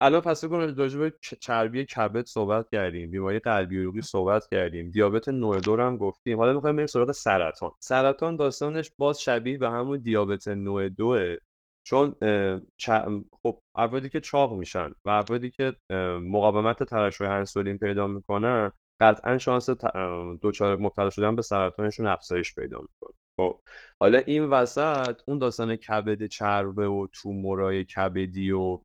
الان 0.01 0.21
پس 0.21 0.45
کنم 0.45 0.75
راجع 0.77 0.99
به 0.99 1.13
چربی 1.41 1.85
کبد 1.85 2.27
صحبت 2.27 2.67
کردیم 2.73 3.11
بیماری 3.11 3.39
قلبی 3.39 3.79
عروقی 3.79 4.03
صحبت 4.03 4.47
کردیم 4.51 4.91
دیابت 4.91 5.29
نوع 5.29 5.61
دو 5.61 5.77
هم 5.77 5.97
گفتیم. 5.97 6.39
حالا 6.39 6.53
می‌خوایم 6.53 6.77
بریم 6.77 6.87
سراغ 6.87 7.13
سرطان. 7.13 7.71
سرطان 7.81 8.37
داستانش 8.37 8.91
باز 8.99 9.21
شبیه 9.21 9.59
به 9.59 9.71
همون 9.71 9.99
دیابت 9.99 10.49
نوع 10.49 10.89
دوه 10.89 11.37
چون 11.87 12.15
خب 13.43 13.59
افرادی 13.75 14.09
که 14.09 14.21
چاق 14.21 14.55
میشن 14.55 14.93
و 15.05 15.11
افرادی 15.11 15.51
که 15.51 15.77
مقاومت 16.21 16.83
ترشح 16.83 17.31
انسولین 17.31 17.79
پیدا 17.79 18.07
می‌کنن 18.07 18.73
قطعا 19.03 19.39
شانس 19.39 19.71
دچار 20.43 20.77
مبتلا 20.77 21.11
شدن 21.11 21.37
به 21.37 21.43
سرطانشون 21.43 22.07
افزایش 22.07 22.55
پیدا 22.55 22.81
می‌کنه. 22.81 23.15
خب 23.41 23.61
حالا 24.03 24.19
این 24.19 24.45
وسط 24.45 25.23
اون 25.27 25.39
داستان 25.39 25.77
کبد 25.77 26.27
چربه 26.27 26.89
و 26.89 27.07
تومورای 27.13 27.85
کبدی 27.85 28.51
و 28.51 28.81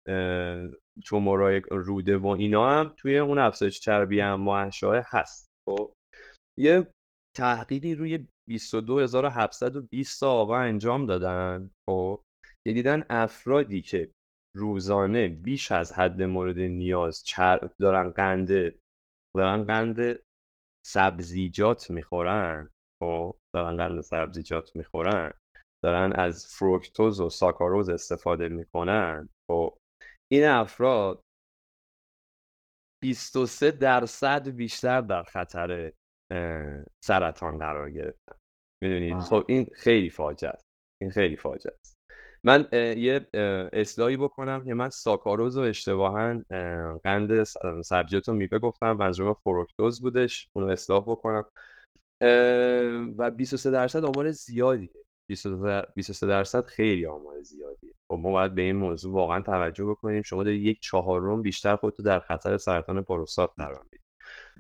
تومورای 1.06 1.62
روده 1.72 2.18
و 2.18 2.28
اینا 2.28 2.70
هم 2.70 2.94
توی 2.98 3.18
اون 3.18 3.38
افزایش 3.38 3.80
چربی 3.80 4.20
هم 4.20 4.48
هست. 5.06 5.48
خب 5.70 5.94
یه 6.60 6.88
تحقیقی 7.38 7.96
روی 7.96 8.28
22720 8.48 10.24
آقا 10.24 10.58
انجام 10.58 11.06
دادن. 11.06 11.72
خب 11.90 12.22
دیدن 12.66 13.04
افرادی 13.10 13.82
که 13.82 14.12
روزانه 14.56 15.28
بیش 15.28 15.72
از 15.72 15.94
حد 15.94 16.22
مورد 16.22 16.60
نیاز 16.60 17.24
چرب 17.24 17.72
دارن 17.80 18.10
قند 18.10 18.50
دارن 19.38 19.64
قند 19.64 20.20
سبزیجات 20.86 21.92
می‌خورن. 21.92 22.70
خب 23.04 23.36
دارن 23.56 23.78
قند 23.78 24.02
سبزیجات 24.02 24.76
می‌خورن. 24.76 25.34
دارن 25.84 26.14
از 26.14 26.48
فروکتوز 26.48 27.20
و 27.22 27.30
ساکاروز 27.30 27.90
استفاده 27.90 28.50
می‌کنن. 28.50 29.30
خب 29.52 29.78
این 30.32 30.46
افراد 30.46 31.22
23 33.04 33.72
درصد 33.72 34.50
بیشتر 34.50 35.02
در 35.02 35.24
خطر 35.24 35.94
سرطان 37.04 37.58
قرار 37.58 37.92
گرفتن. 37.92 38.36
می‌دونید 38.84 39.20
خب 39.20 39.46
این 39.48 39.66
خیلی 39.76 40.10
فاجعه 40.10 40.50
است. 40.52 40.66
این 41.02 41.12
خیلی 41.12 41.36
فاجعه 41.36 41.74
است. 41.82 41.97
من 42.48 42.68
یه 42.98 43.28
اصلاحی 43.74 44.18
بکنم 44.18 44.66
که 44.66 44.74
من 44.74 44.90
ساکاروز 44.90 45.58
و 45.58 45.62
اشتباها 45.62 46.42
قند 47.04 47.44
سبزیجات 47.82 48.30
رو 48.30 48.34
میوه 48.34 48.60
گفتم 48.60 48.92
منظورم 48.92 49.34
فروکتوز 49.34 50.02
بودش 50.02 50.50
اونو 50.54 50.68
اصلاح 50.68 51.04
بکنم. 51.04 51.46
و 53.18 53.32
23 53.32 53.72
درصد 53.72 54.06
آمار 54.06 54.32
زیادیه. 54.32 54.90
23 55.96 56.28
درصد 56.28 56.66
خیلی 56.66 57.06
آمار 57.06 57.42
زیادیه. 57.42 57.94
خب 58.12 58.20
ما 58.20 58.32
باید 58.32 58.56
به 58.56 58.62
این 58.62 58.76
موضوع 58.76 59.14
واقعا 59.14 59.42
توجه 59.42 59.86
بکنیم. 59.86 60.22
شما 60.22 60.44
در 60.44 60.52
یک 60.52 60.80
چهارم 60.82 61.42
بیشتر 61.42 61.76
خودتو 61.76 62.04
در 62.04 62.20
خطر 62.20 62.58
سرطان 62.58 63.02
پروستات 63.02 63.52
قرار 63.58 63.82
می‌دید. 63.84 64.02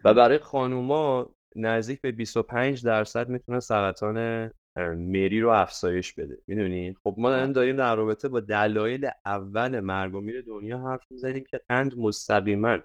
و 0.04 0.14
برای 0.14 0.38
خانوما 0.38 1.30
نزدیک 1.56 2.02
به 2.02 2.12
25 2.12 2.86
درصد 2.86 3.30
می‌تونه 3.30 3.60
سرطان 3.60 4.52
مری 4.78 5.42
رو 5.42 5.50
افزایش 5.50 6.14
بده. 6.14 6.38
می‌دونی؟ 6.48 6.96
خب 7.04 7.16
ما 7.18 7.46
داریم 7.46 7.76
در 7.76 7.96
رابطه 7.96 8.28
با 8.28 8.40
دلایل 8.40 9.10
اول 9.26 9.80
مرگ 9.80 10.16
و 10.16 10.22
میر 10.22 10.42
دنیا 10.42 10.80
حرف 10.80 11.12
می‌زنیم 11.12 11.44
که 11.44 11.62
قند 11.70 11.98
مستقیما 11.98 12.78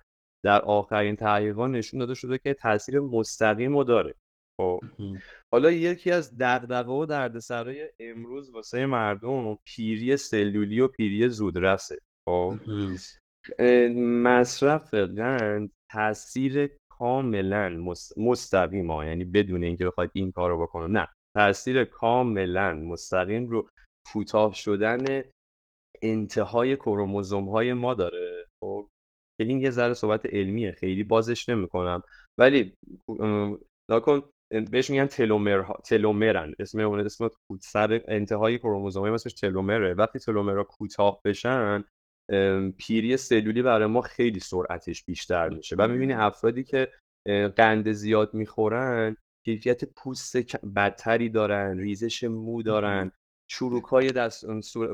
در 0.44 0.62
آخرین 0.62 1.16
تحقیقات 1.16 1.70
نشون 1.70 2.00
داده 2.00 2.14
شده 2.14 2.38
که 2.38 2.54
تاثیر 2.54 3.00
مستقیم 3.00 3.76
رو 3.76 3.84
داره. 3.84 4.14
خب. 4.60 4.80
حالا 5.52 5.70
یکی 5.70 6.10
از 6.10 6.38
دغدغه 6.38 6.92
و 6.92 7.06
دردسرای 7.06 7.88
امروز 8.00 8.50
واسه 8.50 8.86
مردم 8.86 9.58
پیری 9.64 10.16
سلولی 10.16 10.80
و 10.80 10.88
پیری 10.88 11.28
زودرسه. 11.28 11.98
خب. 12.28 12.54
مصرف 13.98 14.94
قند 14.94 15.70
تاثیر 15.90 16.70
کاملا 16.90 17.94
مستقیم 18.16 18.90
ها 18.90 19.04
یعنی 19.04 19.24
بدون 19.24 19.64
اینکه 19.64 19.86
بخواید 19.86 20.10
این 20.14 20.32
کار 20.32 20.50
رو 20.50 20.62
بکنه. 20.62 20.86
نه. 20.86 21.08
تاثیر 21.36 21.84
کاملا 21.84 22.74
مستقیم 22.74 23.46
رو 23.46 23.68
کوتاه 24.12 24.54
شدن 24.54 25.22
انتهای 26.02 26.76
کروموزوم 26.76 27.48
های 27.48 27.72
ما 27.72 27.94
داره. 27.94 28.46
خب 28.64 28.88
این 29.40 29.60
یه 29.60 29.70
ذره 29.70 29.94
صحبت 29.94 30.26
علمیه 30.26 30.72
خیلی 30.72 31.04
بازش 31.04 31.48
نمی‌کنم. 31.48 32.02
ولی 32.38 32.74
نکن 33.90 34.22
بهش 34.70 34.90
میگن 34.90 35.06
تلومر 35.06 35.64
تلومرن. 35.84 36.54
اسم 36.58 36.80
اون 36.80 37.00
اسم 37.00 37.30
سر 37.60 38.00
انتهای 38.08 38.58
کروموزوم 38.58 39.04
اسمش 39.04 39.32
تلومره. 39.34 39.94
وقتی 39.94 40.18
تلومرها 40.18 40.64
کوتاه 40.64 41.20
بشن 41.24 41.84
پیری 42.78 43.16
سلولی 43.16 43.62
برای 43.62 43.86
ما 43.86 44.00
خیلی 44.00 44.40
سرعتش 44.40 45.04
بیشتر 45.04 45.48
میشه. 45.48 45.76
و 45.78 45.88
می‌بینی 45.88 46.12
افرادی 46.12 46.64
که 46.64 46.92
قند 47.56 47.92
زیاد 47.92 48.34
می‌خورن 48.34 49.16
کیفیت 49.44 49.84
پوست 49.84 50.56
بدتری 50.76 51.28
دارن 51.28 51.78
ریزش 51.78 52.24
مو 52.24 52.62
دارن 52.62 53.12
چروک 53.50 53.84
های 53.84 54.12
دست 54.12 54.46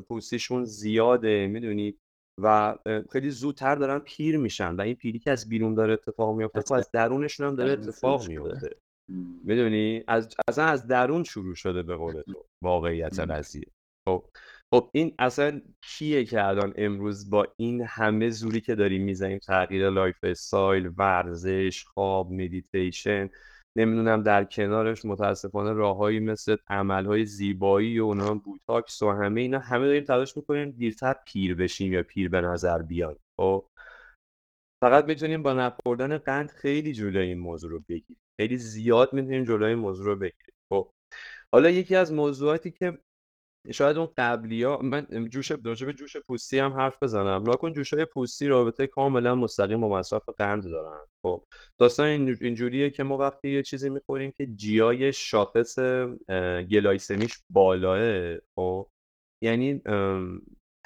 پوستیشون 0.08 0.64
زیاده 0.64 1.46
می‌دونی؟ 1.46 1.94
و 2.42 2.78
خیلی 3.12 3.30
زودتر 3.30 3.74
دارن 3.74 3.98
پیر 3.98 4.38
میشن 4.38 4.74
و 4.74 4.80
این 4.80 4.94
پیری 4.94 5.18
که 5.18 5.30
از 5.30 5.48
بیرون 5.48 5.74
داره 5.74 5.92
اتفاق 5.92 6.36
میفته 6.36 6.60
خب 6.60 6.72
از 6.72 6.90
درونشون 6.90 7.46
هم 7.46 7.56
داره 7.56 7.72
اتفاق 7.72 8.28
میفته 8.28 8.76
می‌دونی؟ 9.44 10.04
از 10.08 10.34
اصلا 10.48 10.64
از 10.64 10.86
درون 10.86 11.24
شروع 11.24 11.54
شده 11.54 11.82
به 11.82 11.96
قول 11.96 12.22
تو 12.22 12.44
واقعیت 12.62 13.20
قضیه. 13.20 13.66
خب 14.08 14.24
خب 14.74 14.90
این 14.92 15.14
اصلا 15.18 15.60
کیه 15.82 16.24
که 16.24 16.44
الان 16.44 16.74
امروز 16.76 17.30
با 17.30 17.46
این 17.56 17.82
همه 17.88 18.30
زوری 18.30 18.60
که 18.60 18.74
داریم 18.74 19.02
می‌زنیم؟ 19.02 19.38
تغییر 19.38 19.90
lifestyle 19.90 20.90
ورزش 20.96 21.84
خواب 21.84 22.32
مدیتیشن. 22.32 23.30
نمی‌دونم 23.78 24.22
در 24.22 24.44
کنارش 24.44 25.04
متاسفانه 25.04 25.72
راههایی 25.72 26.20
مثل 26.20 26.56
عملهای 26.68 27.24
زیبایی 27.24 28.00
و 28.00 28.04
اونا 28.04 28.34
بوتاکس 28.34 29.02
و 29.02 29.10
همه 29.10 29.40
اینا 29.40 29.58
همه 29.58 29.86
داریم 29.86 30.04
تلاش 30.04 30.36
می‌کنیم 30.36 30.70
دیرتر 30.70 31.16
پیر 31.26 31.54
بشیم 31.54 31.92
یا 31.92 32.02
پیر 32.02 32.28
به 32.28 32.40
نظر 32.40 32.82
بیاد. 32.82 33.20
خب؟ 33.40 33.66
فقط 34.84 35.04
می‌تونیم 35.04 35.42
با 35.42 35.52
نخوردن 35.52 36.18
قند 36.18 36.50
خیلی 36.50 36.92
جلوی 36.92 37.26
این 37.26 37.38
موضوع 37.38 37.70
رو 37.70 37.80
بگیریم. 37.88 38.20
خیلی 38.40 38.56
زیاد 38.56 39.12
می‌تونیم 39.12 39.44
جلوی 39.44 39.68
این 39.68 39.78
موضوع 39.78 40.06
رو 40.06 40.16
بگیریم. 40.16 40.54
خب؟ 40.72 40.90
حالا 41.54 41.70
یکی 41.70 41.96
از 41.96 42.12
موضوعاتی 42.12 42.70
که 42.70 42.98
شاید 43.72 43.96
اون 43.98 44.08
قبلی 44.16 44.62
ها 44.62 44.78
من 44.82 45.06
جوش 45.30 45.52
به 45.52 45.74
جوش 45.74 46.16
پوستی 46.16 46.58
هم 46.58 46.72
حرف 46.72 47.02
بزنم. 47.02 47.42
ناکن 47.42 47.72
جوش 47.72 47.94
های 47.94 48.04
پوستی 48.04 48.46
رابطه 48.46 48.86
کاملا 48.86 49.34
مستقیم 49.34 49.80
با 49.80 49.88
مصرف 49.88 50.28
قند 50.28 50.64
دارن. 50.64 51.00
خب 51.22 51.44
داستان 51.78 52.06
اینجوریه 52.40 52.90
که 52.90 53.02
ما 53.02 53.16
وقتی 53.16 53.50
یه 53.50 53.62
چیزی 53.62 53.90
می‌خوریم 53.90 54.30
که 54.30 54.46
جیای 54.46 55.12
شاخص 55.12 55.78
گلایسمیش 56.70 57.34
بالاه 57.50 58.34
خب 58.56 58.88
یعنی 59.42 59.82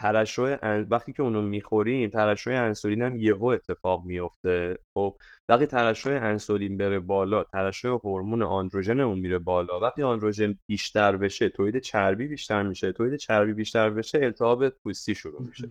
ترشح 0.01 0.57
وقتی 0.91 1.13
که 1.13 1.23
اونو 1.23 1.43
می‌خوریم 1.43 2.11
ترشح 2.11 2.51
انسولین 2.51 3.03
هم 3.03 3.17
یهو 3.17 3.45
اتفاق 3.45 4.05
میفته 4.05 4.79
خب 4.95 5.17
وقتی 5.49 5.67
ترشح 5.67 6.11
انسولین 6.23 6.77
بره 6.77 6.99
بالا 7.01 7.45
ترشح 7.45 7.89
هورمون 7.89 8.43
آندروژن 8.43 9.01
اون 9.01 9.19
میره 9.19 9.39
بالا. 9.39 9.81
وقتی 9.81 10.03
آندروژن 10.03 10.59
بیشتر 10.71 11.17
بشه 11.17 11.49
تولید 11.49 11.79
چربی 11.79 12.29
بیشتر 12.29 12.63
میشه. 12.63 12.93
تولید 12.93 13.17
چربی 13.17 13.53
بیشتر 13.53 13.91
بشه 13.91 14.19
التهاب 14.19 14.69
پوستی 14.69 15.15
شروع 15.15 15.43
میشه. 15.43 15.69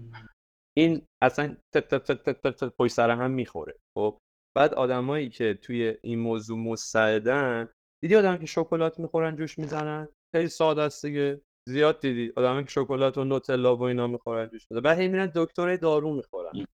این 0.78 1.02
اصلا 1.22 1.58
تک 1.76 1.88
تک 1.88 2.04
تک 2.04 2.42
تک 2.42 2.74
تک 2.78 2.88
سر 2.88 3.10
هم 3.10 3.32
می‌خوره. 3.32 3.76
خب 3.98 4.18
بعد 4.58 4.74
آدمایی 4.74 5.30
که 5.30 5.54
توی 5.62 5.98
این 6.02 6.20
موضوع 6.20 6.58
مستعدن 6.60 7.70
دیدی 8.04 8.16
آدم 8.16 8.38
که 8.38 8.46
شکلات 8.46 9.00
می‌خورن 9.00 9.36
جوش 9.36 9.60
می‌زنن؟ 9.60 10.08
خیلی 10.36 10.48
ساده 10.48 10.82
است 10.82 11.06
دیگه. 11.06 11.42
زیاد 11.70 12.00
دیدی. 12.00 12.34
آدم 12.36 12.64
که 12.64 12.70
شکلات 12.70 13.18
و 13.18 13.24
نوتلا 13.24 13.76
و 13.76 13.84
اینا 13.84 14.08
می‌خورن 14.08 14.50
جوش 14.50 14.68
بده 14.68 14.82
بعد 14.82 15.00
هی 15.00 15.08
میرن 15.08 15.32
دکتر 15.36 15.76
دارو 15.76 16.14
می‌خورن. 16.14 16.68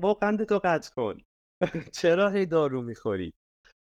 با 0.00 0.14
قند 0.14 0.44
تو 0.44 0.60
قطع 0.64 0.94
کن. 0.94 1.18
چرا 2.00 2.30
هی 2.30 2.46
دارو 2.46 2.82
می‌خوری؟ 2.82 3.32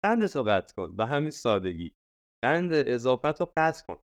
قند 0.05 0.27
تو 0.27 0.43
قطع 0.43 0.75
کن. 0.75 0.97
به 0.97 1.07
همین 1.07 1.31
سادگی. 1.31 1.93
قند 2.45 2.73
اضافت 2.73 3.41
رو 3.41 3.53
قطع 3.57 3.87
کن. 3.87 3.99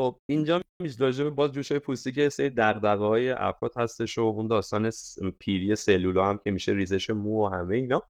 خب 0.00 0.18
اینجا 0.30 0.62
میشه 0.82 1.30
باز 1.30 1.52
جوش 1.52 1.70
های 1.70 1.78
پوستی 1.78 2.12
که 2.12 2.28
سری 2.28 2.50
دقدقه 2.50 3.04
های 3.04 3.30
افراد 3.30 3.72
هستش 3.76 4.18
و 4.18 4.22
اون 4.22 4.46
داستان 4.46 4.90
پیری 5.38 5.76
سلولا 5.76 6.26
هم 6.26 6.38
که 6.44 6.50
میشه 6.50 6.72
ریزش 6.72 7.10
مو 7.10 7.46
و 7.46 7.48
همه 7.48 7.76
اینا. 7.76 8.02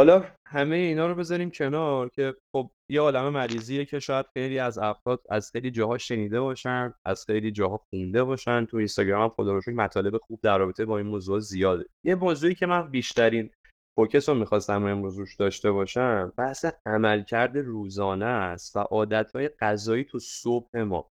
حالا 0.00 0.24
همه 0.46 0.76
اینا 0.76 1.06
رو 1.06 1.14
بذاریم 1.14 1.50
کنار 1.50 2.08
که 2.08 2.34
خب 2.52 2.70
یه 2.90 3.00
عالم 3.00 3.28
مریضیه 3.28 3.84
که 3.84 3.98
شاید 3.98 4.26
خیلی 4.34 4.58
از 4.58 4.78
افراد 4.78 5.22
از 5.30 5.50
خیلی 5.50 5.70
جاها 5.70 5.98
شنیده 5.98 6.40
باشن 6.40 6.94
از 7.06 7.24
خیلی 7.24 7.52
جاها 7.52 7.76
خونده 7.76 8.24
باشن. 8.24 8.64
تو 8.64 8.76
اینستاگرام 8.76 9.22
هم 9.22 9.28
خدا 9.28 9.60
مطالب 9.74 10.16
خوب 10.16 10.40
در 10.42 10.58
رابطه 10.58 10.84
با 10.84 10.98
این 10.98 11.06
موضوع 11.06 11.40
زیاده. 11.40 11.86
یه 12.06 12.14
موضوعی 12.14 12.54
که 12.54 12.66
من 12.66 12.90
بیشترین 12.90 13.50
focus 13.98 14.28
رو 14.28 14.34
می‌خواستم 14.34 14.84
امروز 14.84 15.18
روش 15.18 15.36
داشته 15.36 15.72
باشم 15.72 16.32
بحث 16.36 16.64
عملکرد 16.86 17.58
روزانه 17.58 18.24
است 18.24 18.76
و 18.76 18.78
عادتهای 18.78 19.48
غذایی 19.48 20.04
تو 20.04 20.18
صبح 20.18 20.78
ما. 20.78 21.10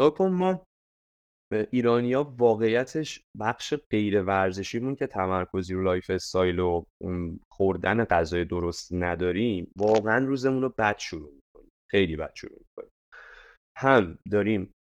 خب 0.00 0.22
ما 0.22 0.62
ایرانیا 1.52 2.34
واقعیتش 2.38 3.22
بخش 3.40 3.74
غیر 3.90 4.22
ورزشیمون 4.22 4.94
که 4.94 5.06
تمرکزی 5.06 5.74
رو 5.74 5.82
lifestyle 5.82 6.58
و 6.58 6.84
خوردن 7.52 8.04
غذای 8.04 8.44
درست 8.44 8.92
نداریم 8.92 9.72
واقعا 9.76 10.26
روزمون 10.26 10.62
رو 10.62 10.74
بد 10.78 10.98
شروع 10.98 11.32
می‌کنیم. 11.34 11.70
خیلی 11.90 12.16
بد 12.16 12.32
شروع 12.34 12.58
می‌کنیم. 12.58 12.90
هم 13.78 14.18
داریم 14.30 14.72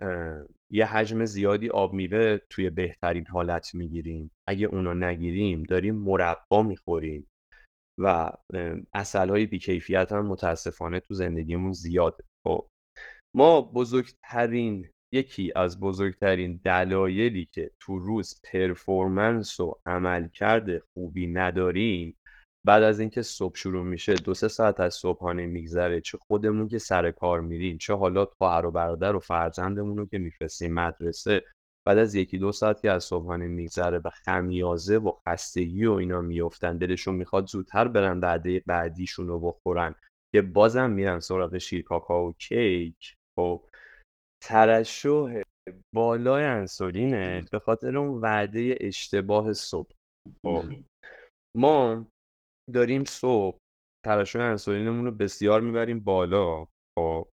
یه 0.72 0.86
حجم 0.86 1.26
زیادی 1.26 1.70
آب 1.70 1.94
میوه 1.94 2.38
توی 2.50 2.70
بهترین 2.70 3.28
حالت 3.28 3.76
می‌گیریم. 3.76 4.32
اگه 4.50 4.68
اونو 4.68 4.94
نگیریم 4.94 5.64
داریم 5.64 5.96
مربا 5.96 6.64
می‌خوریم 6.64 7.28
و 8.00 8.32
اصل 8.94 9.30
های 9.30 9.46
بیکیفیت 9.46 10.12
هم 10.12 10.26
متاسفانه 10.26 11.00
تو 11.00 11.14
زندگیمون 11.14 11.72
زیاده. 11.72 12.24
خب 12.48 12.68
ما 13.36 13.62
بزرگترین 13.62 14.90
یکی 15.14 15.52
از 15.56 15.80
بزرگترین 15.80 16.60
دلایلی 16.64 17.46
که 17.52 17.72
تو 17.80 18.00
روز 18.00 18.42
پرفورمنس 18.44 19.60
و 19.60 19.80
عملکرد 19.86 20.80
خوبی 20.80 21.28
نداریم 21.28 22.18
بعد 22.66 22.84
از 22.84 23.00
اینکه 23.00 23.22
صبح 23.22 23.56
شروع 23.56 23.84
میشه 23.84 24.14
دو 24.14 24.34
سه 24.34 24.48
ساعت 24.48 24.80
از 24.80 24.94
صبحانه 24.94 25.46
میگذره 25.46 26.02
چه 26.02 26.18
خودمون 26.18 26.68
که 26.68 26.78
سر 26.78 27.12
کار 27.12 27.42
میریم 27.42 27.78
چه 27.78 27.94
حالا 27.94 28.26
خواهر 28.26 28.66
و 28.66 28.72
برادر 28.72 29.16
و 29.16 29.20
فرزندمون 29.20 29.98
رو 29.98 30.06
که 30.06 30.18
میفرستیم 30.18 30.74
مدرسه 30.74 31.44
بعد 31.88 31.98
از 31.98 32.16
یکی 32.16 32.38
دو 32.38 32.52
ساعتی 32.52 32.88
از 32.88 33.04
صبحانه 33.04 33.48
میگذره 33.48 34.00
به 34.00 34.10
خمیازه 34.10 34.98
و 34.98 35.12
خستگی 35.28 35.86
و 35.86 35.92
اینا 35.92 36.22
میفتن 36.22 36.78
دلشون 36.78 37.16
می‌خواد 37.16 37.48
زودتر 37.48 37.88
برن 37.88 38.20
بعده 38.20 38.64
بعدیشون 38.66 39.28
رو 39.28 39.40
بخورن 39.40 39.96
که 40.32 40.42
بازم 40.42 40.90
میرن 40.90 41.20
سراغ 41.20 41.58
شیر 41.58 41.84
کاکائو 41.84 42.32
کیک. 42.32 43.16
خب 43.36 43.66
ترشح 44.44 45.42
بالای 45.96 46.44
انسولینه 46.44 47.46
به 47.52 47.60
خاطر 47.60 47.98
اون 47.98 48.22
وعده 48.22 48.78
اشتباه 48.82 49.54
صبح. 49.54 49.92
خب. 50.46 50.64
ما 51.58 52.08
داریم 52.74 53.04
صبح 53.04 53.58
ترشح 54.06 54.40
انسولینمون 54.40 55.06
رو 55.06 55.12
بسیار 55.12 55.62
می‌بریم 55.62 56.00
بالا 56.00 56.66
خب. 57.00 57.28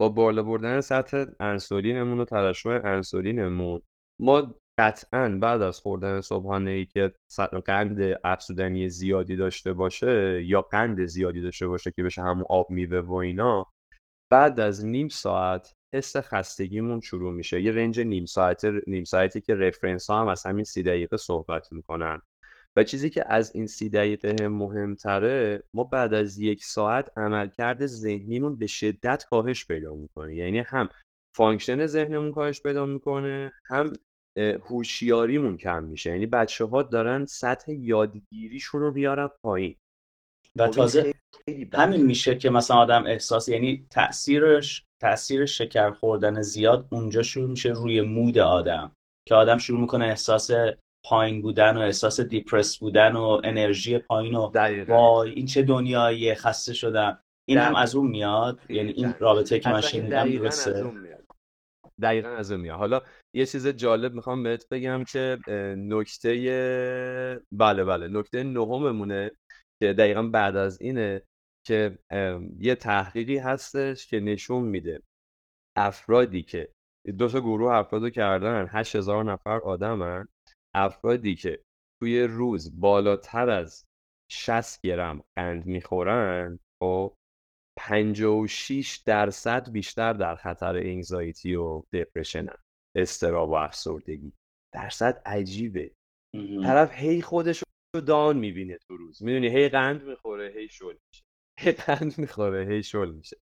با 0.00 0.08
بالا 0.08 0.42
بردن 0.42 0.80
سطح 0.80 1.24
انسولینمون 1.40 2.20
و 2.20 2.24
ترشح 2.24 2.80
انسولینمون 2.84 3.82
ما 4.20 4.54
قطعا 4.80 5.38
بعد 5.42 5.62
از 5.62 5.80
خوردن 5.80 6.20
صبحانه 6.20 6.70
ای 6.70 6.86
که 6.86 7.12
قند 7.66 7.98
افزودنی 8.24 8.88
زیادی 8.88 9.36
داشته 9.36 9.72
باشه 9.72 10.44
یا 10.44 10.62
قند 10.62 11.04
زیادی 11.04 11.40
داشته 11.40 11.68
باشه 11.68 11.92
که 11.96 12.02
بشه 12.02 12.22
همون 12.22 12.44
آب 12.50 12.70
میوه 12.70 12.98
و 12.98 13.14
اینا 13.14 13.66
بعد 14.32 14.60
از 14.60 14.86
نیم 14.86 15.08
ساعت 15.08 15.72
حس 15.94 16.16
خستگیمون 16.16 17.00
شروع 17.00 17.32
میشه. 17.32 17.62
یه 17.62 17.72
range 17.72 18.00
نیم 18.00 18.26
ساعت 18.26 18.64
نیم 18.86 19.04
ساعتی 19.04 19.40
که 19.40 19.54
reference 19.54 20.10
ها 20.10 20.20
هم 20.20 20.28
از 20.28 20.46
همین 20.46 20.64
سی 20.64 20.82
دقیقه 20.82 21.16
صحبت 21.16 21.72
می‌کنن. 21.72 22.22
و 22.76 22.84
چیزی 22.84 23.10
که 23.10 23.32
از 23.32 23.54
این 23.54 23.66
سی 23.66 23.88
دقیقه 23.88 24.48
مهمتره 24.48 25.62
ما 25.74 25.84
بعد 25.84 26.14
از 26.14 26.38
یک 26.38 26.64
ساعت 26.64 27.18
عملکرد 27.18 27.86
ذهنیمون 27.86 28.56
به 28.56 28.66
شدت 28.66 29.24
کاهش 29.30 29.66
پیدا 29.66 29.94
می‌کنه. 29.94 30.34
یعنی 30.34 30.58
هم 30.58 30.88
function 31.36 31.86
ذهنمون 31.86 32.32
کاهش 32.32 32.62
پیدا 32.62 32.86
می‌کنه 32.86 33.52
هم 33.64 33.92
هوشیاریمون 34.38 35.56
کم 35.56 35.84
میشه. 35.84 36.10
یعنی 36.10 36.26
بچه 36.26 36.64
ها 36.64 36.82
دارن 36.82 37.24
سطح 37.24 37.72
یادگیریشون 37.72 38.80
رو 38.80 38.92
بیارن 38.92 39.28
پایین. 39.42 39.76
و 40.58 40.66
خب 40.66 40.72
تازه 40.72 41.14
همین 41.74 42.06
میشه 42.06 42.34
که 42.34 42.50
مثلا 42.50 42.76
آدم 42.76 43.06
احساس 43.06 43.48
یعنی 43.48 43.86
تاثیرش 43.90 44.84
تاثیر 45.02 45.46
شکر 45.46 45.90
خوردن 45.90 46.42
زیاد 46.42 46.86
اونجا 46.92 47.22
شروع 47.22 47.50
میشه 47.50 47.68
روی 47.68 48.00
مود 48.00 48.38
آدم. 48.38 48.92
که 49.28 49.34
آدم 49.34 49.58
شروع 49.58 49.80
می‌کنه 49.80 50.04
احساس 50.04 50.50
پایین 51.04 51.42
بودن 51.42 51.76
و 51.76 51.80
احساس 51.80 52.20
دیپرس 52.20 52.78
بودن 52.78 53.16
و 53.16 53.40
انرژی 53.44 53.98
پایین 53.98 54.34
و 54.34 54.52
وای 54.88 55.30
این 55.30 55.46
چه 55.46 55.62
دنیایی 55.62 56.34
خسته 56.34 56.74
شدم. 56.74 57.18
این 57.48 57.58
هم 57.58 57.74
از 57.74 57.94
اون 57.94 58.10
میاد. 58.10 58.60
یعنی 58.68 58.90
این 58.90 59.14
رابطه 59.18 59.60
که 59.60 59.70
من 59.70 59.80
شنیدم 59.80 60.30
درسته. 60.30 60.92
دقیقا 62.02 62.28
از 62.28 62.52
اون 62.52 62.60
میاد. 62.60 62.78
حالا 62.78 63.02
یه 63.34 63.46
چیز 63.46 63.66
جالب 63.66 64.14
می‌خوام 64.14 64.42
بهت 64.42 64.68
بگم 64.68 65.04
که 65.04 65.38
نکته 65.76 67.40
بله 67.52 67.84
بله. 67.84 68.08
نکته 68.08 68.42
نهممونه. 68.42 69.30
که 69.80 69.92
دقیقا 69.92 70.22
بعد 70.22 70.56
از 70.56 70.80
اینه 70.80 71.22
که 71.66 71.98
یه 72.58 72.74
تحقیقی 72.74 73.38
هستش 73.38 74.06
که 74.06 74.20
نشون 74.20 74.62
میده 74.62 75.02
افرادی 75.76 76.42
که 76.42 76.72
دو 77.18 77.28
تا 77.28 77.40
گروه 77.40 77.72
افرادو 77.72 78.10
کردن 78.10 78.66
هشت 78.70 78.96
هزار 78.96 79.24
نفر 79.24 79.58
آدمن 79.58 80.28
افرادی 80.74 81.34
که 81.34 81.62
توی 82.00 82.22
روز 82.22 82.80
بالاتر 82.80 83.50
از 83.50 83.86
60 84.30 84.80
گرم 84.82 85.24
قند 85.36 85.66
می‌خورن 85.66 86.58
خب 86.82 87.14
56 87.78 89.02
درصد 89.06 89.70
بیشتر 89.72 90.12
در 90.12 90.36
خطر 90.36 90.76
انگزایتی 90.76 91.54
و 91.54 91.82
دپرشن 91.92 92.46
استراب 92.96 93.50
و 93.50 93.54
افسردگی. 93.54 94.32
درصد 94.74 95.22
عجیبه. 95.26 95.90
طرف 96.62 96.92
هی 96.94 97.22
خودش 97.22 97.64
رو 97.94 98.00
دان 98.00 98.38
می‌بینه 98.38 98.78
تو 98.78 98.96
روز. 98.96 99.22
می‌دونی؟ 99.22 99.48
هی 99.48 99.68
قند 99.68 100.02
می‌خوره 100.02 100.52
هی 100.56 100.68
شل 100.68 100.94
میشه. 101.08 101.24
هی 101.60 101.72
قند 101.72 102.18
می‌خوره 102.18 102.66
هی 102.66 102.82
شل 102.82 103.10
میشه. 103.10 103.36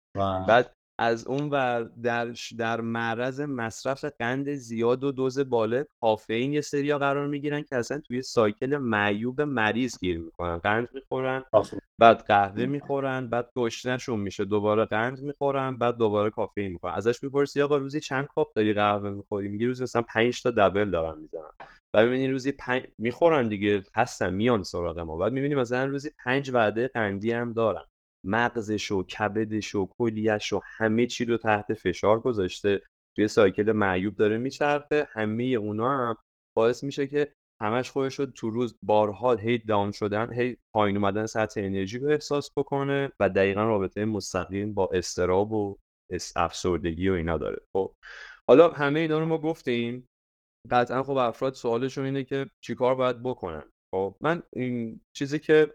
بعد 0.47 0.76
از 0.99 1.27
اون 1.27 1.49
ور 1.49 1.83
در, 2.03 2.33
در 2.57 2.81
معرض 2.81 3.41
مصرف 3.41 4.05
قند 4.05 4.53
زیاد 4.53 5.03
و 5.03 5.11
دوز 5.11 5.39
بالا 5.39 5.83
کافئین 6.01 6.53
یه 6.53 6.61
سریا 6.61 6.97
قرار 6.99 7.27
می‌گیرن 7.27 7.61
که 7.61 7.75
اصلا 7.75 7.99
توی 7.99 8.21
سایکل 8.21 8.77
معیوب 8.77 9.41
مریض 9.41 9.99
گیر 9.99 10.19
می‌کنن. 10.19 10.57
قند 10.57 10.89
می‌خورن 10.93 11.43
بعد 11.99 12.17
قهوه 12.21 12.65
می‌خورن 12.65 13.27
بعد 13.27 13.49
گشنشون 13.55 14.19
میشه 14.19 14.45
دوباره 14.45 14.85
قند 14.85 15.21
می‌خورن 15.21 15.77
بعد 15.77 15.97
دوباره 15.97 16.29
کافئین 16.29 16.71
می‌خورن. 16.71 16.93
ازش 16.93 17.23
می‌پرسی 17.23 17.61
آقا 17.61 17.77
روزی 17.77 17.99
چند 17.99 18.27
کاپ 18.27 18.53
داری 18.55 18.73
قهوه 18.73 19.09
می‌خوری؟ 19.09 19.47
میگی 19.47 19.65
روزی 19.65 19.83
مثلا 19.83 20.01
5 20.01 20.41
تا 20.41 20.51
دبل 20.51 20.91
دارن 20.91 21.19
می‌زنن 21.19 21.51
بعد 21.93 22.05
می‌بینی 22.05 22.27
روزی 22.27 22.51
پنج 22.51 22.83
می‌خورن 22.97 23.47
دیگه 23.47 23.83
هستن 23.95 24.33
میان 24.33 24.63
سراغ 24.63 24.99
ما. 24.99 25.17
بعد 25.17 25.33
می‌بینی 25.33 25.55
مثلا 25.55 25.85
روزی 25.85 26.09
پنج 26.25 26.51
وعده 26.53 26.87
قندی 26.87 27.31
هم 27.31 27.53
دارن. 27.53 27.83
مغزش 28.27 28.91
و 28.91 29.03
کبدش 29.03 29.75
و 29.75 29.89
کلیش 29.99 30.53
و 30.53 30.61
همه 30.63 31.05
چی 31.05 31.25
رو 31.25 31.37
تحت 31.37 31.73
فشار 31.73 32.19
گذاشته. 32.19 32.81
توی 33.15 33.27
سایکل 33.27 33.71
معیوب 33.71 34.15
داره 34.15 34.37
میچرخه. 34.37 35.07
همه 35.11 35.43
اونا 35.43 35.89
هم 35.89 36.15
باعث 36.57 36.83
میشه 36.83 37.07
که 37.07 37.33
همش 37.61 37.91
خودش 37.91 38.19
رو 38.19 38.25
تو 38.25 38.49
روز 38.49 38.77
بارها 38.83 39.35
هی 39.35 39.57
داون 39.57 39.91
شدن 39.91 40.33
هی 40.33 40.57
پایین 40.73 40.97
اومدن 40.97 41.25
سطح 41.25 41.61
انرژی 41.61 41.99
رو 41.99 42.09
احساس 42.09 42.51
بکنه 42.57 43.11
و 43.19 43.29
دقیقا 43.29 43.63
رابطه 43.63 44.05
مستقیم 44.05 44.73
با 44.73 44.89
استراب 44.93 45.51
و 45.51 45.77
افسردگی 46.35 47.09
و 47.09 47.13
اینا 47.13 47.37
داره. 47.37 47.61
خب 47.73 47.93
حالا 48.49 48.69
همه 48.69 48.99
اینا 48.99 49.19
رو 49.19 49.25
ما 49.25 49.37
گفتیم. 49.37 50.07
قطعا 50.71 51.03
خب 51.03 51.17
افراد 51.17 51.53
سوالشون 51.53 52.05
اینه 52.05 52.23
که 52.23 52.49
چیکار 52.63 52.95
باید 52.95 53.23
بکنن؟ 53.23 53.63
خب 53.95 54.15
من 54.21 54.43
این 54.53 55.01
چیزی 55.13 55.39
که 55.39 55.73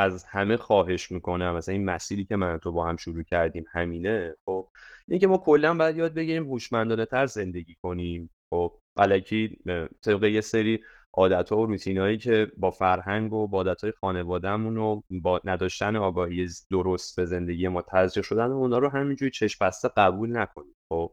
از 0.00 0.24
همه 0.24 0.56
خواهش 0.56 1.10
می‌کنم. 1.10 1.56
مثلا 1.56 1.72
این 1.72 1.84
مسیری 1.84 2.24
که 2.24 2.36
من 2.36 2.58
تو 2.58 2.72
با 2.72 2.86
هم 2.86 2.96
شروع 2.96 3.22
کردیم 3.22 3.64
همینه. 3.72 4.34
خب 4.46 4.68
اینکه 5.08 5.26
ما 5.26 5.38
کلا 5.38 5.74
باید 5.74 5.96
یاد 5.96 6.14
بگیریم 6.14 6.44
هوشمندانه 6.44 7.06
تر 7.06 7.26
زندگی 7.26 7.76
کنیم. 7.82 8.30
خب 8.50 8.78
علکی 8.96 9.58
طبق 10.02 10.24
یه 10.24 10.40
سری 10.40 10.84
عادت 11.14 11.50
ها 11.50 11.58
و 11.58 11.66
روتین 11.66 11.98
هایی 11.98 12.18
که 12.18 12.52
با 12.56 12.70
فرهنگ 12.70 13.32
و 13.32 13.48
با 13.48 13.58
عادت 13.58 13.82
های 13.82 13.92
خانوادهمون 14.00 14.76
و 14.76 15.00
با 15.10 15.40
نداشتن 15.44 15.96
آگاهی 15.96 16.48
درست 16.70 17.16
به 17.16 17.24
زندگی 17.24 17.68
ما 17.68 17.82
تزریق 17.82 18.24
شدن 18.24 18.50
اونا 18.50 18.78
رو 18.78 18.88
همینجوری 18.88 19.30
چشم 19.30 19.66
بسته 19.66 19.90
قبول 19.96 20.36
نکنیم. 20.36 20.74
خب 20.92 21.12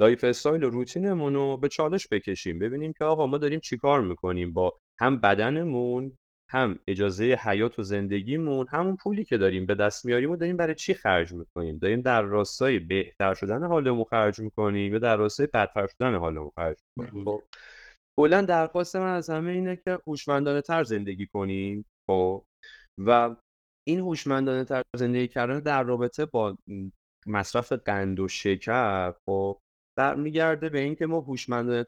lifestyle 0.00 0.64
و 0.64 0.70
روتینمون 0.70 1.34
رو 1.34 1.56
به 1.56 1.68
چالش 1.68 2.08
بکشیم. 2.10 2.58
ببینیم 2.58 2.92
که 2.92 3.04
آقا 3.04 3.26
ما 3.26 3.38
داریم 3.38 3.60
چیکار 3.60 4.00
می‌کنیم 4.00 4.52
با 4.52 4.78
هم 5.00 5.20
بدنمون 5.20 6.18
هم 6.50 6.78
اجازه 6.86 7.24
حیات 7.24 7.78
و 7.78 7.82
زندگیمون 7.82 8.66
همون 8.70 8.96
پولی 8.96 9.24
که 9.24 9.38
داریم 9.38 9.66
به 9.66 9.74
دست 9.74 10.04
میاریم 10.04 10.30
و 10.30 10.36
داریم 10.36 10.56
برای 10.56 10.74
چی 10.74 10.94
خرج 10.94 11.32
می‌کنیم؟ 11.32 11.78
داریم 11.78 12.00
در 12.00 12.22
راستای 12.22 12.78
بهتر 12.78 13.34
شدن 13.34 13.64
حالمون 13.64 14.04
خرج 14.04 14.40
می‌کنیم 14.40 14.92
یا 14.92 14.98
در 14.98 15.16
راستای 15.16 15.46
بدتر 15.46 15.86
شدن 15.86 16.14
حالمون 16.14 16.50
خرج 16.56 16.76
می‌کنیم؟ 16.96 17.24
خب. 17.24 17.42
کلا 18.18 18.42
درخواست 18.42 18.96
من 18.96 19.14
از 19.14 19.30
همه 19.30 19.50
اینه 19.50 19.76
که 19.76 19.98
هوشمندانه 20.06 20.60
تر 20.60 20.84
زندگی 20.84 21.26
کنیم 21.26 21.84
خب؟ 22.06 22.44
و 22.98 23.36
این 23.88 24.00
هوشمندانه 24.00 24.64
تر 24.64 24.82
زندگی 24.96 25.28
کردن 25.28 25.60
در 25.60 25.82
رابطه 25.82 26.26
با 26.26 26.58
مصرف 27.26 27.72
قند 27.72 28.20
و 28.20 28.28
شکر 28.28 29.12
خب؟ 29.26 29.58
برمیگرده 29.96 30.68
به 30.68 30.80
اینکه 30.80 31.06
ما 31.06 31.36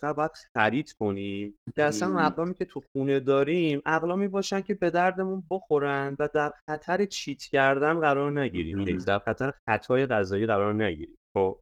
تر 0.01 0.12
باید 0.12 0.31
خرید 0.55 0.92
کنیم. 0.92 1.55
که 1.75 1.83
اصلا 1.83 2.18
اقلامی 2.18 2.55
که 2.55 2.64
تو 2.64 2.83
خونه 2.92 3.21
داریم 3.21 3.83
اقلامی 3.87 4.29
باشن 4.29 4.61
که 4.61 4.75
به 4.75 4.90
دردمون 4.90 5.42
بخورن 5.51 6.16
و 6.18 6.29
در 6.35 6.53
خطر 6.71 7.05
چیت 7.05 7.42
کردن 7.42 8.01
قرار 8.01 8.40
نگیریم. 8.40 8.99
در 8.99 9.18
خطر 9.18 9.53
خطای 9.68 10.07
غذایی 10.07 10.47
قرار 10.47 10.75
نگیریم. 10.75 11.16
خب 11.37 11.61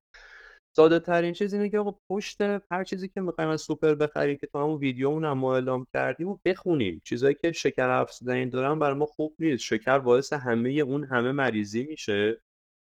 ساده 0.77 0.99
ترین 0.99 1.33
چیز 1.33 1.55
اینه 1.55 1.69
که 1.69 1.85
پشت 2.11 2.41
هر 2.71 2.85
چیزی 2.85 3.09
که 3.09 3.21
می‌خوایم 3.21 3.51
از 3.51 3.61
سوپر 3.61 3.95
بخریم 3.95 4.37
که 4.37 4.47
تو 4.47 4.59
همون 4.59 4.79
ویدیو 4.79 5.21
هم 5.21 5.33
ما 5.33 5.55
اعلام 5.55 5.87
کردیم 5.95 6.29
و 6.29 6.39
بخونیم. 6.45 7.01
چیزایی 7.05 7.35
که 7.35 7.53
شکر 7.53 7.89
افزودنی 7.89 8.47
دارن 8.47 8.79
برای 8.79 8.97
ما 8.97 9.07
خوب 9.07 9.35
نیست. 9.39 9.63
شکر 9.63 9.99
باعث 9.99 10.33
همه 10.33 10.71
اون 10.71 11.05
همه 11.05 11.33
مریضی 11.33 11.87
میشه 11.87 12.41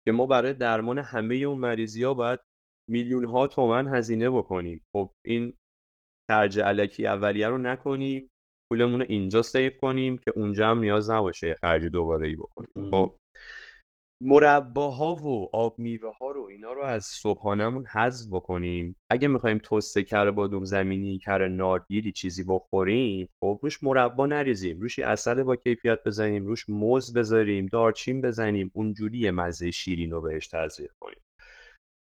که 0.04 0.12
ما 0.12 0.26
برای 0.26 0.52
درمان 0.52 0.98
همه 0.98 1.34
اون 1.34 1.58
مریضی 1.58 2.04
ها 2.04 2.14
باید 2.14 2.40
میلیون 2.88 3.24
ها 3.24 3.46
تومن 3.46 3.88
هزینه 3.94 4.30
بکنیم. 4.30 4.80
خب 4.96 5.10
این 5.26 5.52
خرج 6.30 6.60
علکی 6.60 7.06
اولیه 7.06 7.48
رو 7.48 7.58
نکنیم 7.58 8.30
پولمون 8.72 9.00
رو 9.00 9.06
اینجا 9.08 9.42
سیف 9.42 9.76
کنیم 9.80 10.18
که 10.18 10.32
اونجا 10.36 10.70
هم 10.70 10.78
نیاز 10.78 11.10
نباشه 11.10 11.54
خرج 11.54 11.84
دوباره 11.84 12.28
ای 12.28 12.36
بکنیم 12.36 12.90
خب 12.90 13.16
مرباها 14.22 15.14
و 15.14 15.48
آب 15.52 15.78
میوه 15.78 16.12
ها 16.20 16.30
رو 16.30 16.42
اینا 16.42 16.72
رو 16.72 16.82
از 16.82 17.04
صبحانهمون 17.04 17.86
حذف 17.86 18.32
بکنیم. 18.32 18.96
اگه 19.10 19.28
می‌خوایم 19.28 19.58
توسته 19.58 20.02
کره 20.02 20.30
بادوم 20.30 20.64
زمینی 20.64 21.18
کره 21.18 21.48
نارگیری 21.48 22.12
چیزی 22.12 22.44
بخوریم 22.44 23.28
خب 23.40 23.60
روش 23.62 23.82
مربا 23.82 24.26
نریزیم. 24.26 24.80
روش 24.80 24.98
اصل 24.98 25.42
با 25.42 25.56
کیفیت 25.56 26.04
بزنیم 26.04 26.46
روش 26.46 26.68
موز 26.68 27.12
بذاریم 27.12 27.66
دارچین 27.66 28.20
بزنیم. 28.20 28.70
اونجوری 28.74 29.30
مزه 29.30 29.70
شیرین 29.70 30.10
رو 30.10 30.20
بهش 30.20 30.48
تزریق 30.48 30.90
کنیم. 31.00 31.20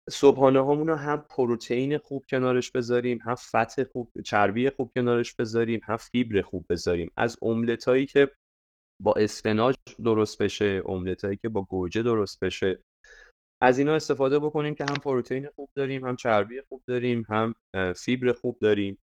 صبحانه 0.09 0.59
هامون 0.59 0.87
رو 0.87 0.95
هم 0.95 1.25
پروتئین 1.29 1.97
خوب 1.97 2.25
کنارش 2.29 2.71
بذاریم 2.71 3.19
هم 3.21 3.35
فت 3.35 3.83
خوب 3.83 4.11
چربی 4.25 4.69
خوب 4.69 4.91
کنارش 4.95 5.33
بذاریم 5.35 5.81
هم 5.83 5.97
فیبر 5.97 6.41
خوب 6.41 6.65
بذاریم. 6.69 7.11
از 7.17 7.37
املت 7.41 7.85
هایی 7.85 8.05
که 8.05 8.31
با 9.03 9.13
اسفناج 9.13 9.75
درست 10.03 10.41
بشه 10.41 10.81
املت 10.85 11.25
هایی 11.25 11.37
که 11.37 11.49
با 11.49 11.61
گوجه 11.61 12.03
درست 12.03 12.39
بشه. 12.39 12.79
از 13.61 13.79
اینا 13.79 13.95
استفاده 13.95 14.39
بکنیم 14.39 14.75
که 14.75 14.83
هم 14.83 14.95
پروتئین 14.95 15.49
خوب 15.55 15.69
داریم 15.75 16.05
هم 16.05 16.15
چربی 16.15 16.61
خوب 16.61 16.83
داریم 16.87 17.25
هم 17.29 17.55
فیبر 17.95 18.31
خوب 18.31 18.57
داریم. 18.61 18.97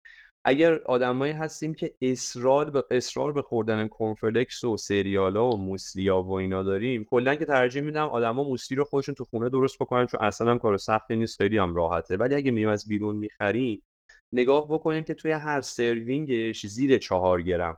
اگر 0.49 0.83
آدمایی 0.83 1.33
هستیم 1.33 1.75
که 1.75 1.95
اصرار 2.03 2.71
به 2.71 2.85
اصرار 2.91 3.33
به 3.33 3.43
خوردن 3.43 3.89
کنفلکس 3.89 4.65
و 4.65 4.77
سریالا 4.77 5.51
و 5.51 5.57
موسلیا 5.57 6.23
و 6.23 6.33
اینا 6.33 6.63
داریم 6.63 7.05
کلا 7.05 7.35
که 7.35 7.45
ترجیح 7.45 7.83
میدم 7.83 8.07
آدما 8.07 8.45
موسلی 8.45 8.77
رو 8.77 8.85
خودشون 8.85 9.15
تو 9.15 9.25
خونه 9.25 9.49
درست 9.49 9.79
بکنن 9.79 10.07
چون 10.07 10.21
اصلا 10.21 10.51
هم 10.51 10.59
کار 10.59 10.77
سختی 10.77 11.17
نیست 11.17 11.37
خیلی 11.37 11.59
هم 11.59 11.75
راحته. 11.75 12.17
ولی 12.17 12.35
اگه 12.35 12.51
میریم 12.51 12.69
از 12.69 12.89
بیرون 12.89 13.17
می‌خریم 13.17 13.83
نگاه 14.35 14.69
بکنیم 14.69 15.05
که 15.05 15.15
توی 15.15 15.31
هر 15.33 15.61
سروینگش 15.61 16.67
زیر 16.67 16.99
چهار 16.99 17.43
گرم 17.43 17.77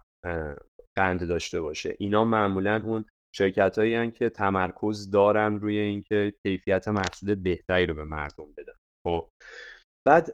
قند 0.98 1.28
داشته 1.28 1.61
باشه. 1.61 1.96
اینا 1.98 2.24
معمولا 2.24 2.83
اون 2.85 3.04
شرکت 3.35 3.78
هایی 3.78 4.11
که 4.11 4.28
تمرکز 4.28 5.11
دارن 5.11 5.61
روی 5.61 5.78
اینکه 5.78 6.35
کیفیت 6.46 6.88
محصول 6.88 7.35
بهتری 7.35 7.87
رو 7.87 7.94
به 7.94 8.04
مردم 8.04 8.52
بدن. 8.56 8.74
خب. 9.06 9.28
بعد 10.06 10.33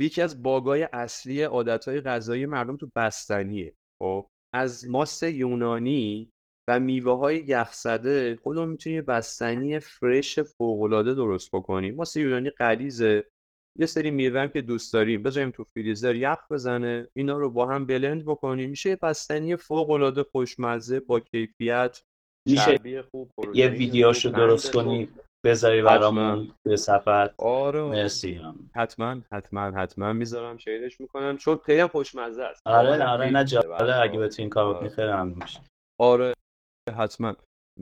یکی 0.00 0.22
از 0.22 0.42
باگای 0.42 0.88
اصلی 0.92 1.42
عادتهای 1.42 2.00
غذایی 2.00 2.46
مردم 2.46 2.76
تو 2.76 2.90
بستنیه. 2.96 3.74
خب 4.02 4.26
از 4.54 4.88
ماست 4.88 5.22
یونانی 5.22 6.30
و 6.68 6.80
میوه 6.80 7.18
های 7.18 7.36
یخزده 7.36 8.36
خودمون 8.36 8.68
می‌تونیم 8.68 9.02
بستنی 9.02 9.78
فرش 9.78 10.38
فوقالعاده 10.38 11.14
درست 11.14 11.50
بکنیم. 11.52 11.94
ماست 11.94 12.16
یونانی 12.16 12.50
غلیظه. 12.50 13.24
یه 13.78 13.86
سری 13.86 14.10
میوه 14.10 14.40
هم 14.40 14.48
که 14.48 14.62
دوست 14.62 14.92
داریم 14.92 15.22
بذاریم 15.22 15.50
تو 15.50 15.64
فریزر 15.64 16.14
یخ 16.14 16.38
بزنه 16.50 17.08
اینا 17.16 17.38
رو 17.38 17.50
با 17.50 17.66
هم 17.66 17.86
بلند 17.86 18.24
بکنیم. 18.24 18.70
میشه 18.70 18.96
بستنی 18.96 19.56
فوق 19.56 19.90
العاده 19.90 20.22
خوشمزه 20.22 21.00
با 21.00 21.20
کیفیت 21.20 22.02
میشه 22.48 23.02
خوب 23.10 23.30
یه 23.54 23.68
ویدیوشو 23.68 24.30
درست 24.30 24.72
کنی؟ 24.72 25.08
بذاری 25.44 25.82
برامون 25.82 26.54
به 26.62 26.76
صفحت 26.76 27.34
آره. 27.38 27.82
مرسی. 27.82 28.40
حتما 28.74 29.20
حتما 29.32 29.60
حتما. 29.60 30.12
می‌ذارم 30.12 30.56
شیرش 30.56 31.00
می‌کنم. 31.00 31.36
چون 31.36 31.56
خیلی 31.66 31.80
هم 31.80 31.88
خوشمزه 31.88 32.42
است. 32.42 32.62
آره 32.66 33.04
آره 33.04 33.30
نه 33.30 33.44
جالب 33.44 34.00
اگه 34.02 34.18
بتونین 34.18 34.50
کار 34.50 34.74
بکنی 34.74 35.06
هم 35.06 35.28
میشه 35.28 35.60
آره 36.00 36.34
حتما. 36.96 37.34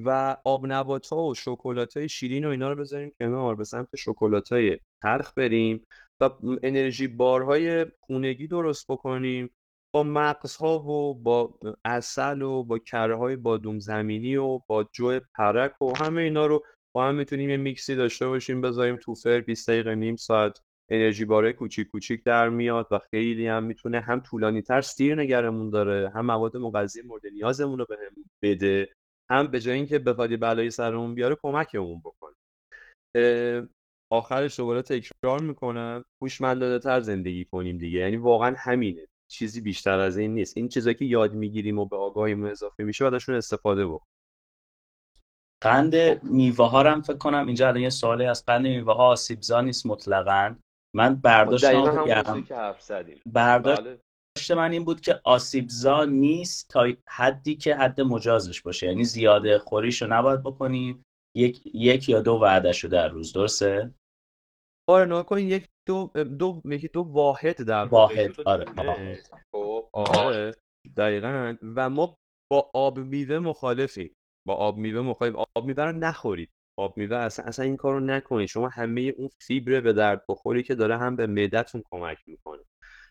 و 0.04 0.36
آب 0.44 0.66
نبات 0.66 1.08
ها 1.08 1.22
و 1.22 1.34
شکلات 1.34 1.96
های 1.96 2.08
شیرین 2.08 2.44
و 2.44 2.48
اینا 2.48 2.72
رو 2.72 2.80
بذاریم 2.80 3.12
کنار. 3.20 3.54
به 3.54 3.64
سمت 3.64 3.96
شکلات 3.96 4.52
های 4.52 4.78
ترخ 5.02 5.32
بریم 5.36 5.86
و 6.20 6.30
انرژی 6.62 7.08
بارهای 7.08 7.86
خونگی 8.00 8.46
درست 8.46 8.86
بکنیم. 8.90 9.50
با 9.94 10.02
مغزها 10.02 10.78
و 10.78 11.14
با 11.14 11.58
اصل 11.84 12.42
و 12.42 12.64
با 12.64 12.78
کره 12.78 13.16
های 13.16 13.36
بادوم 13.36 13.78
زمینی 13.78 14.36
و 14.36 14.58
با 14.58 14.84
جو 14.92 15.20
پرک 15.34 15.82
و 15.82 15.92
همه 15.96 16.22
اینا 16.22 16.46
رو 16.46 16.64
هم 17.04 17.14
می‌تونیم 17.14 17.50
یه 17.50 17.56
میکسی 17.56 17.94
داشته 17.94 18.28
باشیم 18.28 18.61
بذاریم 18.61 18.96
تو 18.96 19.14
فر 19.14 19.40
20 19.40 19.70
دقیقه 19.70 19.94
نیم 19.94 20.16
ساعت 20.16 20.61
انرژی 20.90 21.24
باره 21.24 21.52
کوچیک 21.52 21.88
کوچیک 21.88 22.24
در 22.24 22.48
میاد 22.48 22.88
و 22.90 22.98
خیلی 23.11 23.46
هم 23.46 23.64
می‌تونه 23.64 24.00
هم 24.00 24.20
طولانی 24.20 24.62
تر 24.62 24.80
سیر 24.80 25.14
نگرمون 25.14 25.70
داره 25.70 26.11
هم 26.14 26.26
مواد 26.26 26.56
مغذی 26.56 27.02
مورد 27.02 27.26
نیازمون 27.26 27.78
رو 27.78 27.87
بهمون 27.88 28.24
بده 28.42 28.88
هم 29.30 29.46
به 29.46 29.61
جای 29.61 29.74
اینکه 29.74 29.98
بخواد 29.98 30.40
بلایی 30.40 30.70
سرمون 30.70 31.14
بیاره 31.14 31.37
کمکمون 31.42 32.02
بکنه. 32.04 32.35
آخرش 34.12 34.56
دوباره 34.56 34.82
تکرار 34.82 35.42
می‌کنم. 35.42 36.04
هوشمندانه 36.22 36.78
تر 36.78 37.00
زندگی 37.00 37.44
کنیم 37.44 37.78
دیگه. 37.78 37.98
یعنی 37.98 38.16
واقعا 38.16 38.54
همینه. 38.59 39.06
چیزی 39.30 39.61
بیشتر 39.61 39.98
از 39.98 40.18
این 40.18 40.35
نیست. 40.35 40.56
این 40.56 40.68
چیزایی 40.68 40.94
که 40.94 41.04
یاد 41.04 41.35
می‌گیریم 41.35 41.78
و 41.78 41.87
به 41.87 41.96
آگاهیمون 41.96 42.50
اضافه 42.50 42.85
میشه 42.85 43.04
ازشون 43.06 43.35
استفاده 43.35 43.87
بکنیم. 43.87 44.15
قند 45.66 46.24
میوه 46.24 46.70
ها 46.70 46.83
هم 46.83 47.02
فکر 47.02 47.16
کنم 47.16 47.46
اینجا 47.46 47.68
الان 47.68 47.83
یه 47.83 47.90
سوالی 47.90 48.24
از 48.24 48.44
قند 48.44 48.66
میوه 48.66 48.94
ها 48.94 49.07
آسیبزا 49.07 49.61
نیست 49.61 49.87
مطلقا. 49.87 50.57
من 50.96 51.14
برداشتم 51.14 52.05
برداشت 53.26 53.83
بله. 54.52 54.59
من 54.59 54.72
این 54.72 54.85
بود 54.85 55.00
که 55.00 55.20
آسیبزا 55.24 56.05
نیست 56.05 56.68
تا 56.68 56.87
حدی 57.09 57.57
که 57.57 57.76
حد 57.76 58.00
مجازش 58.00 58.62
باشه. 58.62 58.87
یعنی 58.87 59.05
زیاده 59.05 59.59
خوریش 59.59 60.02
رو 60.02 60.09
نباید 60.09 60.42
بکنیم 60.42 61.05
یک, 61.37 61.74
یک 61.74 62.09
یا 62.09 62.20
دو 62.20 62.33
وعدهش 62.33 62.85
رو 62.85 62.90
در 62.90 63.09
روز 63.09 63.33
درسته؟ 63.33 63.94
آره 64.88 65.05
نگاه 65.05 65.42
یک 65.42 65.66
دو 65.88 66.11
دو 66.38 66.62
یکی 66.64 66.88
دو 66.88 67.02
واحد 67.02 67.62
در 67.62 67.85
واحد 67.85 68.40
آره 68.40 68.64
خب، 69.52 69.88
آره 69.92 70.55
دقیقا. 70.96 71.57
و 71.76 71.90
ما 71.90 72.16
با 72.50 72.70
آب 72.74 72.98
میوه 72.98 73.38
مخالفی 73.38 74.12
با 74.46 74.54
آب 74.54 74.76
میوه 74.78 75.00
مخالف 75.00 75.35
آب 75.37 75.66
میوه 75.66 75.92
نخورید. 75.92 76.50
آب 76.78 76.98
میوه 76.98 77.16
اصلا 77.16 77.44
اصلا 77.44 77.64
این 77.64 77.76
کارو 77.76 78.00
نکنید. 78.00 78.48
شما 78.48 78.68
همه 78.68 79.00
اون 79.00 79.30
فیبر 79.38 79.80
به 79.80 79.92
درد 79.92 80.24
بخوری 80.28 80.62
که 80.62 80.74
داره 80.74 80.98
هم 80.98 81.16
به 81.16 81.26
معدتون 81.26 81.82
کمک 81.90 82.18
می‌کنه 82.26 82.62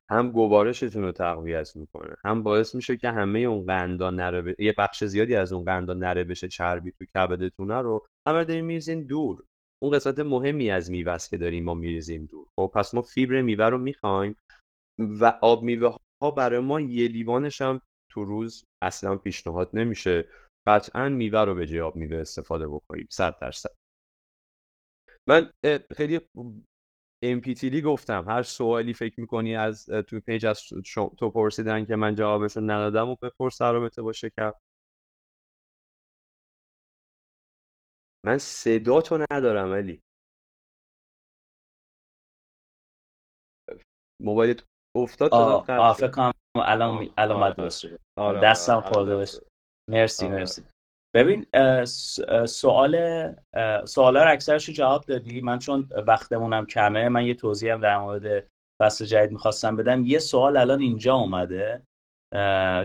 هم 0.10 0.32
گوارشتون 0.32 1.04
رو 1.04 1.12
تقویت 1.12 1.76
می‌کنه 1.76 2.16
هم 2.26 2.44
باعث 2.44 2.76
میشه 2.76 2.98
که 2.98 3.10
همه 3.12 3.40
اون 3.40 3.66
قندا 3.66 4.10
نره 4.10 4.56
یه 4.60 4.76
بخش 4.78 5.04
زیادی 5.04 5.36
از 5.36 5.54
اون 5.54 5.66
قندا 5.66 5.94
نره 5.94 6.24
بشه 6.24 6.48
چربی 6.48 6.92
تو 6.92 7.06
کبدتونه 7.16 7.82
رو. 7.82 8.08
همه 8.28 8.44
داریم 8.44 8.66
میریزین 8.66 9.06
دور. 9.08 9.44
اون 9.84 9.92
قسمت 9.92 10.20
مهمی 10.20 10.72
از 10.72 10.92
میوه 10.92 11.18
که 11.30 11.38
داریم 11.38 11.64
ما 11.64 11.74
میریزیم 11.74 12.26
دور. 12.26 12.48
خب 12.56 12.72
پس 12.76 12.94
ما 12.94 13.02
فیبر 13.02 13.42
میوه 13.42 13.66
رو 13.66 13.78
می‌خوایم 13.78 14.36
و 15.00 15.26
آب 15.42 15.64
میوه 15.64 15.98
ها 16.22 16.32
برای 16.32 16.60
ما 16.60 16.82
یه 16.82 17.08
لیوانش 17.08 17.62
هم 17.62 17.82
تو 18.12 18.26
روز 18.26 18.66
اصلا 18.82 19.16
پیشنهاد 19.16 19.70
نمیشه. 19.74 20.28
قطعا 20.68 21.10
میوه 21.10 21.40
رو 21.40 21.56
به 21.56 21.68
جای 21.68 21.82
آب 21.82 21.96
میوه 21.96 22.18
استفاده 22.18 22.68
بکنیم 22.68 23.08
صد 23.12 23.40
درصد. 23.40 23.70
من 25.28 25.52
خیلی 25.96 26.20
impatiently 27.24 27.82
گفتم 27.82 28.26
هر 28.30 28.44
سوالی 28.44 28.94
فکر 28.94 29.20
می‌کنی 29.20 29.56
از 29.56 29.86
تو 29.86 30.20
page 30.20 30.46
از 30.46 30.62
تو 31.18 31.30
پرسیدن 31.30 31.86
که 31.86 31.96
من 31.96 32.16
جوابشون 32.16 32.70
ندادم 32.70 33.10
و 33.10 33.16
بپرس 33.16 33.62
رابطه 33.62 34.02
با 34.02 34.12
شکر. 34.14 34.54
من 38.26 38.38
صداتو 38.38 39.26
ندارم 39.32 39.74
علی. 39.74 40.02
موبایلت 44.22 44.64
افتاد 44.96 45.34
آه 45.34 45.94
فکر 45.94 46.08
کنم 46.08 46.32
الان 46.56 47.10
الان 47.18 47.44
آره. 47.44 48.00
آره، 48.18 48.42
دستم 48.42 48.82
خورده 48.82 49.18
بشه. 49.18 49.55
مرسی 49.90 50.28
مرسی. 50.28 50.64
ببین 51.16 51.46
سوال 52.46 52.96
سوالا 53.86 54.24
رو 54.24 54.32
اکثرش 54.32 54.70
جواب 54.70 55.06
دادی. 55.06 55.42
من 55.42 55.60
چون 55.60 55.90
وقتمونم 56.08 56.66
کمه 56.66 57.10
من 57.10 57.26
یه 57.26 57.34
توضیح 57.34 57.74
هم 57.74 57.82
در 57.82 57.98
مورد 57.98 58.48
فصل 58.82 59.06
جدید 59.06 59.32
می‌خواستم 59.32 59.76
بدم. 59.76 60.06
یه 60.06 60.20
سوال 60.20 60.58
الان 60.58 60.80
اینجا 60.80 61.16
اومده 61.16 61.84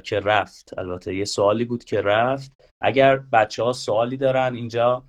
که 0.05 0.21
رفت. 0.25 0.79
البته 0.79 1.15
یه 1.15 1.25
سوالی 1.25 1.65
بود 1.65 1.85
که 1.85 2.01
رفت. 2.01 2.71
اگر 2.83 3.17
بچه 3.17 3.63
ها 3.63 3.73
سوالی 3.73 4.17
دارن 4.17 4.55
اینجا 4.55 5.05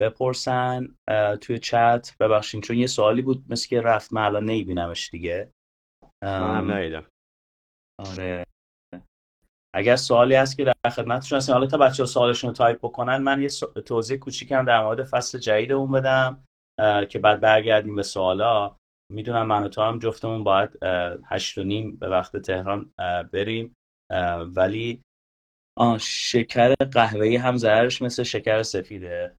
بپرسن 0.00 0.96
توی 1.40 1.58
چت 1.58 2.16
ببخشین 2.20 2.60
چون 2.60 2.76
یه 2.76 2.86
سوالی 2.86 3.22
بود 3.22 3.44
مثل 3.48 3.68
که 3.68 3.80
رفت 3.80 4.12
من 4.12 4.22
الان 4.22 4.44
نیبینمش 4.44 5.10
دیگه. 5.10 5.50
من 6.22 7.04
آره. 7.98 8.44
اگر 9.76 9.96
سوالی 9.96 10.34
هست 10.34 10.56
که 10.56 10.64
در 10.64 10.90
خدمتشون 10.90 11.36
هستین 11.36 11.52
حالا 11.52 11.66
تا 11.66 11.78
بچه 11.78 12.02
ها 12.02 12.06
سوالشون 12.06 12.48
رو 12.48 12.56
تایپ 12.56 12.78
بکنن 12.78 13.16
من 13.16 13.42
یه 13.42 13.48
توضیح 13.86 14.18
کوچیکم 14.18 14.64
در 14.64 14.82
مورد 14.82 15.04
فصل 15.04 15.38
جدید 15.38 15.72
اون 15.72 15.92
بدم 15.92 16.44
که 17.08 17.18
بعد 17.18 17.40
برگردیم 17.40 17.96
به 17.96 18.02
سوالا. 18.02 18.76
می‌دونم 19.12 19.46
من 19.46 19.64
و 19.64 19.68
تو 19.68 19.82
هم 19.82 19.98
جفتمون 19.98 20.44
باید 20.44 20.78
هشت 21.26 21.58
و 21.58 21.62
نیم 21.62 21.96
به 21.96 22.08
وقت 22.08 22.36
تهران 22.36 22.92
بریم. 23.32 23.76
ولی 24.46 25.02
آه 25.78 25.98
شکر 25.98 26.74
قهوه‌ای 26.74 27.36
هم 27.36 27.56
ضررش 27.56 28.02
مثل 28.02 28.22
شکر 28.22 28.62
سفیده. 28.62 29.36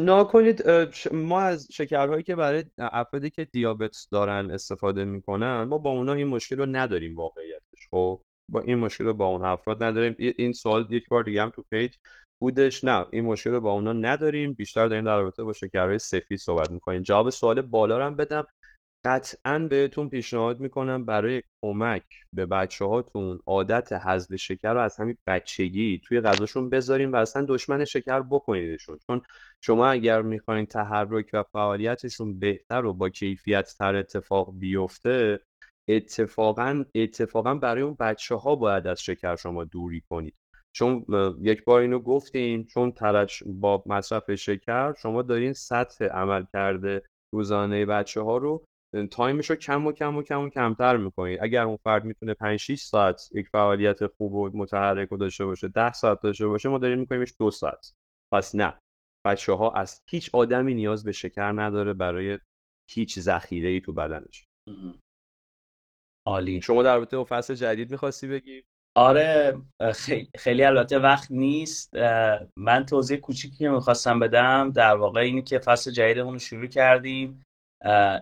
ناکنید 0.00 0.70
ما 1.12 1.40
از 1.40 1.68
شکرهایی 1.72 2.22
که 2.22 2.36
برای 2.36 2.64
افرادی 2.78 3.30
که 3.30 3.44
دیابت 3.44 3.96
دارن 4.10 4.50
استفاده 4.50 5.04
می‌کنن 5.04 5.62
ما 5.62 5.78
با 5.78 5.90
اونا 5.90 6.12
این 6.12 6.26
مشکل 6.26 6.56
رو 6.56 6.66
نداریم 6.66 7.16
واقعیتش 7.16 7.88
خب؟ 7.90 8.22
با 8.50 8.60
این 8.60 8.78
مشکل 8.78 9.04
رو 9.04 9.14
با 9.14 9.26
اون 9.26 9.44
افراد 9.44 9.82
نداریم. 9.82 10.16
این 10.18 10.52
سوال 10.52 10.86
یک 10.90 11.08
بار 11.08 11.22
دیگه 11.22 11.42
هم 11.42 11.50
تو 11.50 11.64
پیج 11.70 11.94
بودش. 12.42 12.84
نه 12.84 13.06
این 13.12 13.24
مشکل 13.24 13.50
رو 13.50 13.60
با 13.60 13.72
اونا 13.72 13.92
نداریم. 13.92 14.52
بیشتر 14.52 14.88
داریم 14.88 15.04
در 15.04 15.18
رابطه 15.18 15.44
با 15.44 15.52
شکرهای 15.52 15.98
سفید 15.98 16.38
صحبت 16.38 16.70
می‌کنیم. 16.70 17.02
جواب 17.02 17.30
سوال 17.30 17.62
بالا 17.62 18.06
هم 18.06 18.16
بدم. 18.16 18.46
قطعا 19.06 19.58
بهتون 19.58 20.08
پیشنهاد 20.08 20.60
می‌کنم 20.60 21.04
برای 21.04 21.42
کمک 21.62 22.02
به 22.32 22.46
بچه 22.46 22.84
هاتون 22.84 23.40
عادت 23.46 23.92
حذف 23.92 24.36
شکر 24.36 24.74
رو 24.74 24.80
از 24.80 24.96
همین 24.96 25.16
بچگی 25.26 26.00
توی 26.04 26.20
غذاشون 26.20 26.70
بذاریم 26.70 27.12
و 27.12 27.16
اصلا 27.16 27.46
دشمن 27.48 27.84
شکر 27.84 28.20
بکنیدشون 28.20 28.98
چون 29.06 29.22
شما 29.60 29.88
اگر 29.88 30.22
می‌خواین 30.22 30.66
تحرک 30.66 31.30
و 31.32 31.42
فعالیتشون 31.42 32.38
بهتر 32.38 32.84
و 32.84 32.92
با 32.92 33.08
کیفیت 33.08 33.74
تر 33.78 33.96
اتفاق 33.96 34.54
بیفته 34.58 35.40
اتفاقا 35.88 36.84
اتفاقا 36.94 37.54
برای 37.54 37.82
اون 37.82 37.96
بچه 38.00 38.34
ها 38.34 38.56
باید 38.56 38.86
از 38.86 39.02
شکر 39.02 39.36
شما 39.36 39.64
دوری 39.64 40.02
کنید. 40.10 40.34
چون 40.76 41.04
یک 41.40 41.64
بار 41.64 41.80
اینو 41.80 41.98
گفتیم 41.98 42.64
چون 42.64 42.92
ترش 42.92 43.42
با 43.46 43.82
مصرف 43.86 44.34
شکر 44.34 44.94
شما 44.94 45.22
دارین 45.22 45.52
سطح 45.52 46.04
عمل 46.04 46.44
کرده 46.52 47.02
روزانه 47.34 47.86
بچه 47.86 48.20
ها 48.20 48.36
رو 48.36 48.64
time 49.10 49.37
ش 49.37 49.50
رو 49.50 49.56
کم 49.56 49.86
و 49.86 49.92
کم 49.92 50.16
و 50.16 50.22
کم 50.22 50.40
و 50.40 50.48
کمتر 50.48 50.96
می‌کنید 50.96 51.38
اگر 51.42 51.62
اون 51.62 51.76
فرد 51.84 52.04
می‌تونه 52.04 52.34
5 52.34 52.58
6 52.58 52.80
ساعت 52.80 53.28
یک 53.34 53.48
فعالیت 53.48 54.06
خوب 54.06 54.34
و 54.34 54.50
متحرک 54.54 55.08
رو 55.08 55.16
داشته 55.16 55.44
باشه 55.44 55.68
10 55.68 55.92
ساعت 55.92 56.20
داشته 56.22 56.46
باشه 56.46 56.68
ما 56.68 56.78
داریم 56.78 56.98
میکنیمش 56.98 57.34
دو 57.38 57.50
ساعت. 57.50 57.92
پس 58.32 58.54
نه 58.54 58.78
بچه 59.26 59.52
ها 59.52 59.70
از 59.70 60.00
هیچ 60.10 60.30
آدمی 60.32 60.74
نیاز 60.74 61.04
به 61.04 61.12
شکر 61.12 61.52
نداره 61.52 61.92
برای 61.92 62.38
هیچ 62.90 63.18
ذخیره 63.18 63.68
ای 63.68 63.80
تو 63.80 63.92
بدنش. 63.92 64.44
عالی. 66.26 66.60
شما 66.60 66.82
در 66.82 66.94
رابطه 66.94 67.16
با 67.16 67.26
فصل 67.28 67.54
جدید 67.54 67.90
می‌خواستی 67.90 68.28
بگی؟ 68.28 68.64
آره 68.96 69.60
خیلی 70.36 70.64
البته 70.64 70.98
وقت 70.98 71.30
نیست. 71.30 71.96
من 72.56 72.86
توضیح 72.88 73.18
کوچیکی 73.18 73.56
که 73.56 73.68
می‌خواستم 73.68 74.18
بدم 74.18 74.70
در 74.70 74.96
واقع 74.96 75.20
اینه 75.20 75.42
که 75.42 75.58
فصل 75.58 75.90
جدیدمون 75.90 76.32
رو 76.32 76.38
شروع 76.38 76.66
کردیم. 76.66 77.42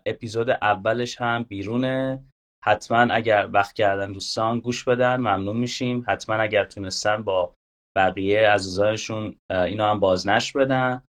اپیزود 0.07 0.51
اولش 0.51 1.21
هم 1.21 1.43
بیرونه. 1.43 2.25
حتما 2.65 3.15
اگر 3.15 3.49
وقت 3.53 3.73
کردن 3.73 4.13
دوستان 4.13 4.61
گوش 4.61 4.85
بدن 4.85 5.17
ممنون 5.17 5.57
میشیم. 5.57 6.05
حتما 6.09 6.35
اگر 6.35 6.65
تونستن 6.65 7.23
با 7.23 7.55
بقیه 7.97 8.49
عزیزانشون 8.49 9.37
اینو 9.51 9.85
هم 9.85 10.01
بازنش 10.01 10.53
بدن. 10.53 11.03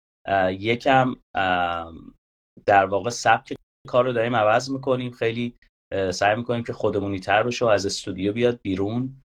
یکم 0.50 1.16
در 2.66 2.86
واقع 2.86 3.10
سبک 3.10 3.54
کار 3.88 4.06
رو 4.06 4.14
داریم 4.14 4.36
عوض 4.36 4.72
می‌کنیم. 4.72 5.12
خیلی 5.12 5.56
سعی 6.14 6.36
می‌کنیم 6.36 6.64
که 6.64 6.74
خودمونی 6.74 7.20
تر 7.20 7.44
بشه 7.44 7.66
و 7.66 7.68
از 7.68 7.86
استودیو 7.86 8.34
بیاد 8.34 8.60
بیرون. 8.64 9.22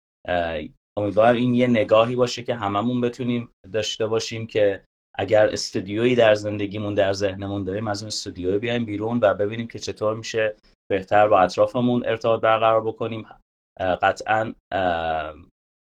امیدوارم 0.99 1.37
این 1.37 1.55
یه 1.55 1.67
نگاهی 1.67 2.17
باشه 2.17 2.43
که 2.43 2.55
هممون 2.55 3.01
بتونیم 3.01 3.49
داشته 3.73 4.07
باشیم 4.07 4.47
که 4.47 4.85
اگر 5.19 5.49
استودیویی 5.49 6.15
در 6.15 6.35
زندگیمون 6.35 6.95
در 6.95 7.13
ذهنمون 7.13 7.65
داریم 7.65 7.89
از 7.89 8.03
اون 8.03 8.07
استودیو 8.07 8.59
بیایم 8.59 8.85
بیرون 8.85 9.21
و 9.23 9.35
ببینیم 9.35 9.69
که 9.69 9.79
چطور 9.79 10.17
میشه 10.17 10.57
بهتر 10.91 11.29
با 11.29 11.41
اطرافمون 11.41 12.07
ارتباط 12.07 12.41
برقرار 12.41 12.85
بکنیم. 12.85 13.27
قطعا 14.03 14.55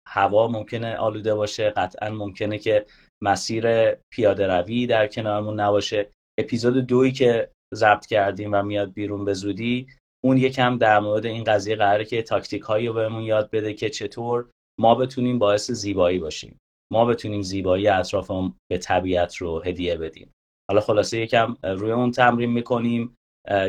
هوا 0.08 0.48
ممکنه 0.48 0.96
آلوده 0.96 1.36
باشه 1.36 1.70
قطعا 1.70 2.10
ممکنه 2.10 2.58
که 2.58 2.86
مسیر 3.24 3.94
پیاده 4.14 4.48
روی 4.48 4.88
در 4.88 5.08
کنارمون 5.08 5.60
نباشه. 5.60 6.10
اپیزود 6.40 6.78
دویی 6.78 7.12
که 7.12 7.52
ضبط 7.76 8.06
کردیم 8.06 8.50
و 8.54 8.64
میاد 8.64 8.94
بیرون 8.94 9.26
به 9.26 9.34
زودی 9.34 9.88
اون 10.26 10.38
یکم 10.38 10.78
در 10.78 11.00
مورد 11.00 11.26
این 11.26 11.44
قضیه 11.44 11.76
قراره 11.76 12.06
که 12.06 12.22
تاکتیک 12.22 12.62
هایی 12.62 12.88
رو 12.88 12.94
بهمون 12.94 13.24
یاد 13.24 13.50
بده 13.52 13.74
که 13.74 13.90
چطور 13.90 14.50
ما 14.80 14.96
بتونیم 14.96 15.40
باعث 15.40 15.72
زیبایی 15.72 16.20
باشیم. 16.20 16.58
ما 16.92 17.06
بتونیم 17.06 17.42
زیبایی 17.42 17.88
اطرافمون 17.88 18.54
به 18.72 18.78
طبیعت 18.78 19.36
رو 19.36 19.60
هدیه 19.60 19.98
بدیم. 19.98 20.32
حالا 20.70 20.82
خلاصه 20.82 21.20
یکم 21.20 21.56
روی 21.64 21.92
اون 21.92 22.12
تمرین 22.12 22.52
می‌کنیم 22.52 23.16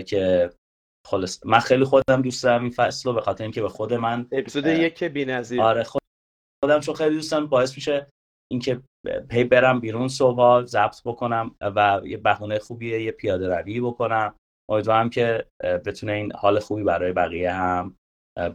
که 0.06 0.50
خلاص 1.06 1.46
من 1.46 1.58
خیلی 1.58 1.84
خودم 1.84 2.22
دوست 2.22 2.44
دارم 2.44 2.62
این 2.62 2.70
فصل 2.70 3.08
رو 3.08 3.14
به 3.14 3.20
خاطر 3.20 3.44
اینکه 3.44 3.62
به 3.62 3.68
خود 3.68 3.94
من 3.94 4.26
اپیزود 4.32 4.66
یک 4.66 5.04
بی‌نظیر 5.04 5.60
آره 5.62 5.84
خودم 6.64 6.80
چون 6.80 6.94
خیلی 6.94 7.14
دوستم 7.14 7.46
باعث 7.46 7.74
میشه 7.74 8.06
اینکه 8.52 8.82
پی 9.30 9.44
برم 9.44 9.80
بیرون 9.80 10.08
صبح 10.08 10.64
ضبط 10.64 11.02
بکنم 11.04 11.56
و 11.60 12.00
یه 12.04 12.16
بهونه 12.16 12.58
خوبیه 12.58 13.02
یه 13.02 13.12
پیاده 13.12 13.48
روی 13.48 13.80
بکنم. 13.80 14.34
امیدوارم 14.70 15.10
که 15.10 15.46
بتونه 15.62 16.12
این 16.12 16.32
حال 16.32 16.58
خوبی 16.58 16.82
برای 16.82 17.12
بقیه 17.12 17.52
هم 17.52 17.96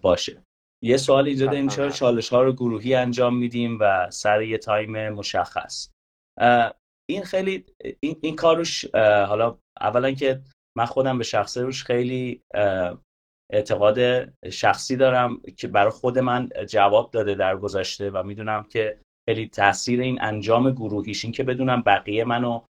باشه. 0.02 0.44
یه 0.84 0.98
سوال 0.98 1.28
ایجاد 1.28 1.54
این 1.54 1.68
چرا 1.68 1.90
چالش 1.90 2.30
ها 2.30 2.44
رو 2.44 2.54
گروهی 2.54 2.96
انجام 2.96 3.38
میدیم 3.38 3.78
و 3.82 4.12
سر 4.12 4.42
یه 4.42 4.58
تایم 4.58 5.10
مشخص؟ 5.10 5.90
این 7.10 7.24
خیلی 7.24 7.66
این, 8.00 8.16
این 8.22 8.36
کاروش 8.36 8.96
حالا 8.96 9.58
اولا 9.82 10.12
که 10.12 10.42
من 10.78 10.86
خودم 10.86 11.18
به 11.18 11.24
شخصه 11.24 11.62
روش 11.62 11.84
خیلی 11.84 12.42
اعتقاد 13.52 14.00
شخصی 14.50 14.96
دارم 14.96 15.42
که 15.58 15.68
برای 15.68 15.92
خود 15.92 16.20
من 16.20 16.50
جواب 16.70 17.12
داده 17.12 17.36
در 17.36 17.58
گذشته 17.58 18.10
و 18.10 18.24
می‌دونم 18.24 18.64
که 18.64 19.00
خیلی 19.30 19.48
تاثیر 19.48 20.02
این 20.02 20.22
انجام 20.22 20.72
گروهیش 20.72 21.26
این 21.26 21.34
که 21.34 21.44
بدونم 21.44 21.82
بقیه 21.82 22.24
منو 22.24 22.66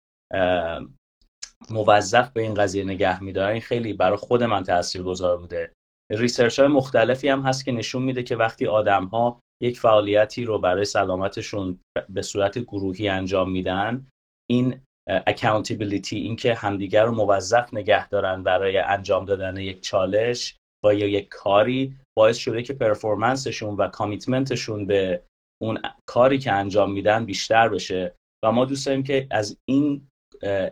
موظف 1.70 2.30
به 2.30 2.42
این 2.42 2.54
قضیه 2.54 2.84
نگه 2.84 3.22
میدارن 3.22 3.52
این 3.52 3.60
خیلی 3.60 3.92
برای 3.92 4.16
خود 4.16 4.42
من 4.42 4.62
تاثیر 4.62 5.02
گذار 5.02 5.38
بوده. 5.38 5.72
research 6.10 6.58
های 6.58 6.68
مختلفی 6.68 7.28
هم 7.28 7.40
هست 7.40 7.64
که 7.64 7.72
نشون 7.72 8.02
میده 8.02 8.22
که 8.22 8.36
وقتی 8.36 8.66
آدم 8.66 9.04
ها 9.04 9.40
یک 9.62 9.80
فعالیتی 9.80 10.44
رو 10.44 10.58
برای 10.58 10.84
سلامتشون 10.84 11.80
به 12.08 12.22
صورت 12.22 12.58
گروهی 12.58 13.08
انجام 13.08 13.50
میدن 13.50 14.06
این 14.50 14.80
accountability 15.08 16.16
اینکه 16.16 16.54
همدیگر 16.54 17.04
رو 17.04 17.12
موظف 17.12 17.74
نگه 17.74 18.08
دارن 18.08 18.42
برای 18.42 18.78
انجام 18.78 19.24
دادن 19.24 19.56
یک 19.56 19.80
چالش 19.80 20.56
با 20.84 20.92
یا 20.92 21.06
یک 21.06 21.28
کاری 21.28 21.96
باعث 22.18 22.36
شده 22.36 22.62
که 22.62 22.72
performance 22.72 23.49
شون 23.49 23.76
و 23.76 23.88
commitment 23.88 24.58
شون 24.58 24.86
به 24.86 25.22
اون 25.62 25.78
کاری 26.08 26.38
که 26.38 26.52
انجام 26.52 26.92
میدن 26.92 27.24
بیشتر 27.24 27.68
بشه. 27.68 28.14
و 28.44 28.52
ما 28.52 28.64
دوست 28.64 28.86
داریم 28.86 29.02
که 29.02 29.26
از 29.30 29.56
این 29.68 30.08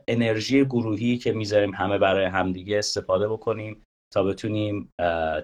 انرژی 0.08 0.64
گروهی 0.64 1.18
که 1.18 1.32
می‌ذاریم 1.32 1.74
همه 1.74 1.98
برای 1.98 2.24
همدیگه 2.24 2.78
استفاده 2.78 3.28
بکنیم 3.28 3.82
تا 4.12 4.22
بتونیم 4.22 4.92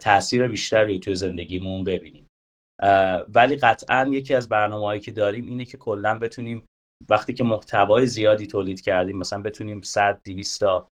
تاثیر 0.01 0.49
بیشتری 0.49 0.99
توی 0.99 1.15
زندگیمون 1.15 1.85
ببینیم. 1.85 2.27
ولی 3.29 3.57
قطعا 3.57 4.09
یکی 4.13 4.35
از 4.35 4.49
برنامه 4.49 4.99
که 4.99 5.13
داریم 5.13 5.47
اینه 5.47 5.65
که 5.65 5.77
کلا 5.77 6.19
بتونیم 6.19 6.67
وقتی 7.09 7.35
که 7.35 7.45
محتوای 7.45 8.07
زیادی 8.07 8.47
تولید 8.47 8.81
کردیم 8.81 9.19
مثلا 9.19 9.43
بتونیم 9.43 9.81
100 9.83 10.21
200 10.25 10.61
تا 10.61 10.89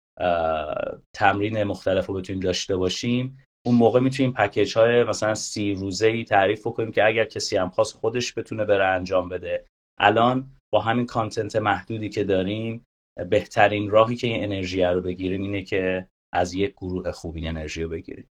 تمرین 1.16 1.64
مختلف 1.64 2.06
رو 2.06 2.14
بتونیم 2.14 2.40
داشته 2.40 2.76
باشیم 2.76 3.44
اون 3.66 3.74
موقع 3.74 4.00
می‌تونیم 4.00 4.32
پکیج 4.32 4.78
های 4.78 5.04
مثلا 5.04 5.34
سی 5.34 5.74
روزه 5.74 6.06
ای 6.06 6.24
تعریف 6.24 6.62
کنیم 6.62 6.92
که 6.92 7.06
اگر 7.06 7.24
کسی 7.24 7.56
هم 7.56 7.70
خواست 7.70 7.96
خودش 7.96 8.38
بتونه 8.38 8.64
بره 8.64 8.84
انجام 8.84 9.28
بده. 9.28 9.66
الان 10.00 10.50
با 10.72 10.80
همین 10.80 11.06
کانتنت 11.06 11.56
محدودی 11.56 12.08
که 12.08 12.24
داریم 12.24 12.84
بهترین 13.30 13.90
راهی 13.90 14.16
که 14.16 14.26
این 14.26 14.44
انرژی 14.44 14.82
رو 14.82 15.00
بگیریم 15.00 15.42
اینه 15.42 15.62
که 15.62 16.08
از 16.32 16.54
یک 16.54 16.72
گروه 16.72 17.10
خوبی 17.10 17.48
انرژی 17.48 17.82
رو 17.82 17.88
بگیریم. 17.88 18.28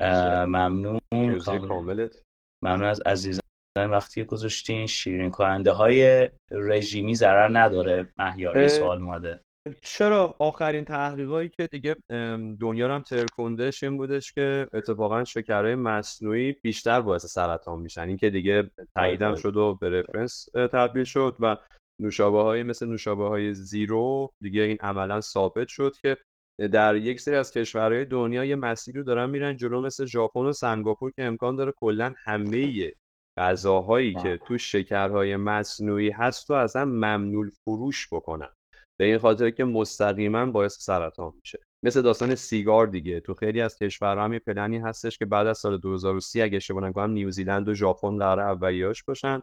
ممنون. 0.00 1.00
ممنون 2.62 2.88
از 2.88 3.00
عزیزان 3.00 3.42
وقتی 3.76 4.24
گذاشتین. 4.24 4.86
شیرین 4.86 5.30
کننده 5.30 5.72
های 5.72 6.28
رژیمی 6.50 7.14
ضرر 7.14 7.58
نداره. 7.58 8.08
مهیاری 8.18 8.68
سوال 8.68 9.02
اومده. 9.02 9.40
چرا 9.82 10.34
آخرین 10.38 10.84
تحقیقاتی 10.84 11.48
که 11.48 11.66
دیگه 11.66 11.96
دنیا 12.60 12.86
رو 12.86 12.92
هم 12.94 13.02
ترکوندش 13.02 13.82
این 13.82 13.96
بودش 13.96 14.32
که 14.32 14.68
اتفاقا 14.72 15.24
شکرهای 15.24 15.74
مصنوعی 15.74 16.52
بیشتر 16.52 17.00
باعث 17.00 17.26
سرطان 17.26 17.78
میشن. 17.78 18.08
این 18.08 18.16
که 18.16 18.30
دیگه 18.30 18.70
تاییدم 18.94 19.34
شد 19.34 19.56
و 19.56 19.74
به 19.74 19.90
رفرنس 19.90 20.48
تبدیل 20.54 21.04
شد 21.04 21.36
و 21.40 21.56
نوشابه 22.00 22.42
های 22.42 22.62
مثل 22.62 22.86
نوشابه 22.86 23.28
های 23.28 23.54
زیرو 23.54 24.30
دیگه 24.40 24.62
این 24.62 24.76
عملا 24.80 25.20
ثابت 25.20 25.68
شد 25.68 25.96
که 26.02 26.16
در 26.72 26.96
یک 26.96 27.20
سری 27.20 27.36
از 27.36 27.52
کشورهای 27.52 28.04
دنیا 28.04 28.44
یه 28.44 28.56
مسیری 28.56 28.98
رو 28.98 29.04
دارن 29.04 29.30
میرن 29.30 29.56
جلو 29.56 29.80
مثل 29.80 30.06
ژاپن 30.06 30.40
و 30.40 30.52
سنگاپور 30.52 31.12
که 31.16 31.24
امکان 31.24 31.56
داره 31.56 31.72
کلا 31.76 32.14
همه 32.24 32.92
غذاهایی 33.38 34.14
که 34.14 34.38
تو 34.46 34.58
شکرهای 34.58 35.36
مصنوعی 35.36 36.10
هست 36.10 36.50
و 36.50 36.54
اصلا 36.54 36.84
ممنوع 36.84 37.46
فروش 37.64 38.08
بکنن. 38.12 38.48
به 38.98 39.04
این 39.04 39.18
خاطر 39.18 39.50
که 39.50 39.64
مستقیما 39.64 40.46
باعث 40.46 40.76
سرطان 40.80 41.32
میشه. 41.40 41.58
مثل 41.84 42.02
داستان 42.02 42.34
سیگار 42.34 42.86
دیگه. 42.86 43.20
تو 43.20 43.34
خیلی 43.34 43.60
از 43.60 43.78
کشورها 43.78 44.24
هم 44.24 44.32
یه 44.32 44.38
پلنی 44.38 44.78
هستش 44.78 45.18
که 45.18 45.26
بعد 45.26 45.46
از 45.46 45.58
سال 45.58 45.78
2030 45.78 46.42
اگه 46.42 46.56
اشتباه 46.56 46.84
نکنم 46.84 47.10
نیوزیلند 47.10 47.68
و 47.68 47.74
ژاپن 47.74 48.18
قرار 48.18 48.40
اولیاش 48.40 49.04
باشن. 49.04 49.42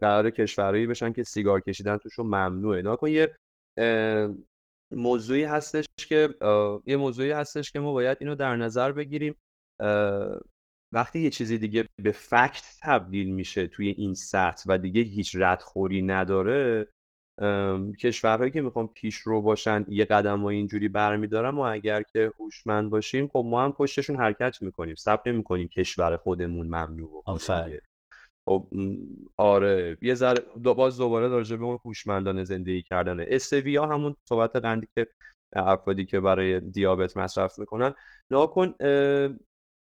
قرار 0.00 0.30
کشورهایی 0.30 0.86
بشن 0.86 1.12
که 1.12 1.22
سیگار 1.22 1.60
کشیدن 1.60 1.96
توشون 1.96 2.26
ممنوعه. 2.26 2.82
نکن 2.82 3.08
یه 3.08 3.36
موضوعی 4.92 5.44
هستش 5.44 5.86
که 6.08 6.34
یه 6.86 6.96
موضوعی 6.96 7.30
هستش 7.30 7.72
که 7.72 7.80
ما 7.80 7.92
باید 7.92 8.18
اینو 8.20 8.34
در 8.34 8.56
نظر 8.56 8.92
بگیریم. 8.92 9.34
وقتی 10.94 11.20
یه 11.20 11.30
چیزی 11.30 11.58
دیگه 11.58 11.86
به 12.02 12.12
فکت 12.12 12.78
تبدیل 12.82 13.34
میشه 13.34 13.66
توی 13.66 13.88
این 13.88 14.14
سطح 14.14 14.64
و 14.66 14.78
دیگه 14.78 15.00
هیچ 15.00 15.36
ردخوری 15.36 16.02
نداره 16.02 16.88
کشورهایی 18.00 18.50
که 18.50 18.60
می‌خوان 18.60 18.86
پیش 18.86 19.16
رو 19.16 19.42
باشن 19.42 19.84
یه 19.88 20.04
قدم 20.04 20.42
و 20.42 20.46
اینجوری 20.46 20.88
برمیدارن 20.88 21.50
ما 21.50 21.68
اگر 21.68 22.02
که 22.02 22.32
هوشمند 22.40 22.90
باشیم 22.90 23.28
خب 23.28 23.44
ما 23.46 23.64
هم 23.64 23.72
پشتشون 23.72 24.16
حرکت 24.16 24.62
می‌کنیم. 24.62 24.94
ثبت 24.94 25.26
می‌کنیم 25.26 25.68
کشور 25.68 26.16
خودمون 26.16 26.66
ممنوع 26.66 27.10
بکنیم 27.10 27.80
خب 28.48 28.68
آره. 29.36 29.98
یه 30.02 30.14
ذره 30.14 30.40
باز 30.56 30.98
دوباره 30.98 31.28
راجع 31.28 31.56
به 31.56 31.64
اون 31.64 31.78
هوشمندانه 31.84 32.44
زندگی 32.44 32.82
کردن 32.82 33.20
استویا 33.20 33.86
همون 33.86 34.16
صحبت 34.28 34.56
قندی 34.56 34.88
که 34.94 35.06
افرادی 35.56 36.06
که 36.06 36.20
برای 36.20 36.60
دیابت 36.60 37.16
مصرف 37.16 37.58
می‌کنن. 37.58 37.94
ناکن 38.30 38.74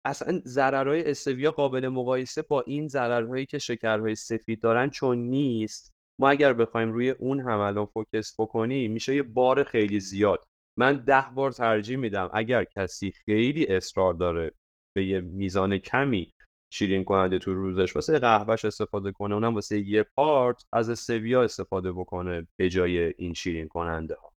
اصلا 0.05 0.41
ضررهای 0.45 1.11
استویا 1.11 1.51
قابل 1.51 1.87
مقایسه 1.87 2.41
با 2.41 2.61
این 2.61 2.87
ضررهایی 2.87 3.45
که 3.45 3.57
شکرهای 3.59 4.15
سفید 4.15 4.61
دارن 4.61 4.89
چون 4.89 5.17
نیست. 5.17 5.91
ما 6.19 6.29
اگر 6.29 6.53
بخوایم 6.53 6.91
روی 6.91 7.09
اون 7.09 7.39
هم 7.39 7.59
الان 7.59 7.85
فوکس 7.85 8.39
بکنیم 8.39 8.91
میشه 8.91 9.15
یه 9.15 9.23
بار 9.23 9.63
خیلی 9.63 9.99
زیاد. 9.99 10.43
من 10.77 10.97
ده 10.97 11.25
بار 11.35 11.51
ترجیح 11.51 11.97
میدم 11.97 12.29
اگر 12.33 12.63
کسی 12.63 13.11
خیلی 13.11 13.67
اصرار 13.67 14.13
داره 14.13 14.51
به 14.95 15.05
یه 15.05 15.21
میزان 15.21 15.77
کمی 15.77 16.33
شیرین 16.73 17.03
کننده 17.03 17.39
تو 17.39 17.53
روزش 17.53 17.95
واسه 17.95 18.19
قهوهش 18.19 18.65
استفاده 18.65 19.11
کنه 19.11 19.33
اونم 19.33 19.55
واسه 19.55 19.79
یه 19.79 20.05
پارت 20.15 20.65
از 20.73 20.89
استویا 20.89 21.43
استفاده 21.43 21.91
بکنه 21.91 22.47
به 22.59 22.69
جای 22.69 23.13
این 23.17 23.33
شیرین 23.33 23.67
کننده 23.67 24.15
ها 24.15 24.33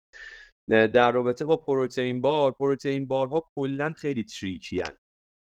در 0.87 1.11
رابطه 1.11 1.45
با 1.45 1.57
پروتئین 1.57 2.21
بار 2.21 2.51
پروتئین 2.51 3.07
بارها 3.07 3.43
کلا 3.55 3.93
خیلی 3.97 4.23
تریکی 4.23 4.81
هن. 4.81 4.91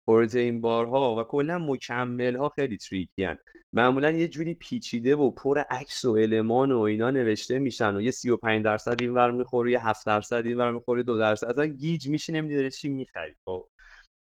پروتئین 0.07 0.61
بارها 0.61 1.15
و 1.15 1.23
کلا 1.23 1.59
مکمل 1.59 2.35
ها 2.35 2.49
خیلی 2.49 2.77
تریکی 2.77 3.23
هن. 3.23 3.37
معمولا 3.73 4.11
یه 4.11 4.27
جوری 4.27 4.53
پیچیده 4.53 5.15
و 5.15 5.31
پر 5.31 5.59
عکس 5.59 6.05
و 6.05 6.11
المان 6.11 6.71
و 6.71 6.79
اینا 6.79 7.11
نوشته 7.11 7.59
میشن 7.59 7.95
و 7.95 8.01
یه 8.01 8.11
35 8.11 8.65
درصد 8.65 9.01
این 9.01 9.11
ور 9.13 9.31
می‌خوری 9.31 9.71
یه 9.71 9.87
7 9.87 10.05
درصد 10.05 10.45
این 10.45 10.57
ور 10.57 10.71
می‌خوری 10.71 11.03
2 11.03 11.17
درصد 11.17 11.47
اصلا 11.47 11.65
گیج 11.65 12.07
میشی 12.09 12.31
نمی‌دونی 12.31 12.71
چی 12.71 12.89
می‌خری 12.89 13.35
خب 13.45 13.67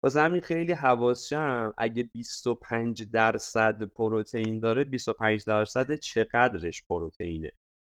واسه 0.04 0.22
همین 0.22 0.42
خیلی 0.42 0.74
حواسشم 0.74 1.74
اگه 1.78 2.04
25 2.04 3.04
درصد 3.04 3.84
پروتئین 3.84 4.60
داره 4.60 4.84
25 4.84 5.44
درصد 5.46 5.96
چقدرش 5.96 6.84
پروتئینه؟ 6.90 7.52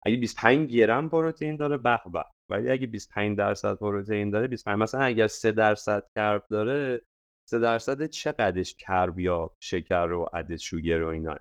اگه 0.06 0.18
25 0.18 0.76
گرم 0.76 1.10
پروتئین 1.10 1.56
داره 1.58 1.78
به 1.78 2.00
به. 2.14 2.24
ولی 2.50 2.70
اگه 2.72 2.88
25 2.88 3.38
درصد 3.38 3.76
پروتئین 3.76 4.30
داره 4.30 4.48
25 4.48 4.80
مثلا 4.80 5.02
اگر 5.02 5.28
3 5.28 5.52
درصد 5.52 6.04
کرب 6.16 6.46
داره 6.50 7.02
3 7.46 7.60
درصد 7.60 8.06
چقدرش 8.06 8.76
کرب 8.76 9.20
یا 9.20 9.52
شکر 9.60 10.12
و 10.12 10.30
عدد 10.34 10.56
شوگر 10.56 11.04
و 11.04 11.08
اینا؟ 11.08 11.36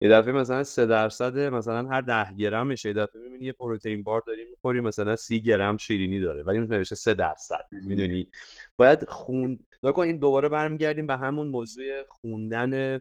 یه 0.00 0.08
دفعه 0.08 0.32
مثلا 0.32 0.64
3 0.64 0.86
درصد 0.86 1.38
مثلا 1.38 1.88
هر 1.88 2.00
10 2.00 2.34
گرمش 2.34 2.84
یه 2.84 2.92
دفعه 2.92 3.22
می‌بینی 3.22 3.44
یه 3.44 3.52
پروتئین 3.52 4.02
بار 4.02 4.22
داری 4.26 4.44
می‌خوری 4.50 4.80
مثلا 4.80 5.16
30 5.16 5.40
گرم 5.40 5.76
شیرینی 5.76 6.20
داره 6.20 6.42
ولی 6.42 6.58
اون 6.58 6.66
نوشته 6.66 6.94
3 6.94 7.14
درصد 7.14 7.64
می‌دونی؟ 7.72 8.28
باید 8.76 9.08
خون 9.08 9.58
نکن 9.82 10.02
این 10.02 10.18
دوباره 10.18 10.48
برمیگردیم 10.48 11.06
به 11.06 11.16
همون 11.16 11.48
موضوع 11.48 11.84
خوندن 12.08 13.00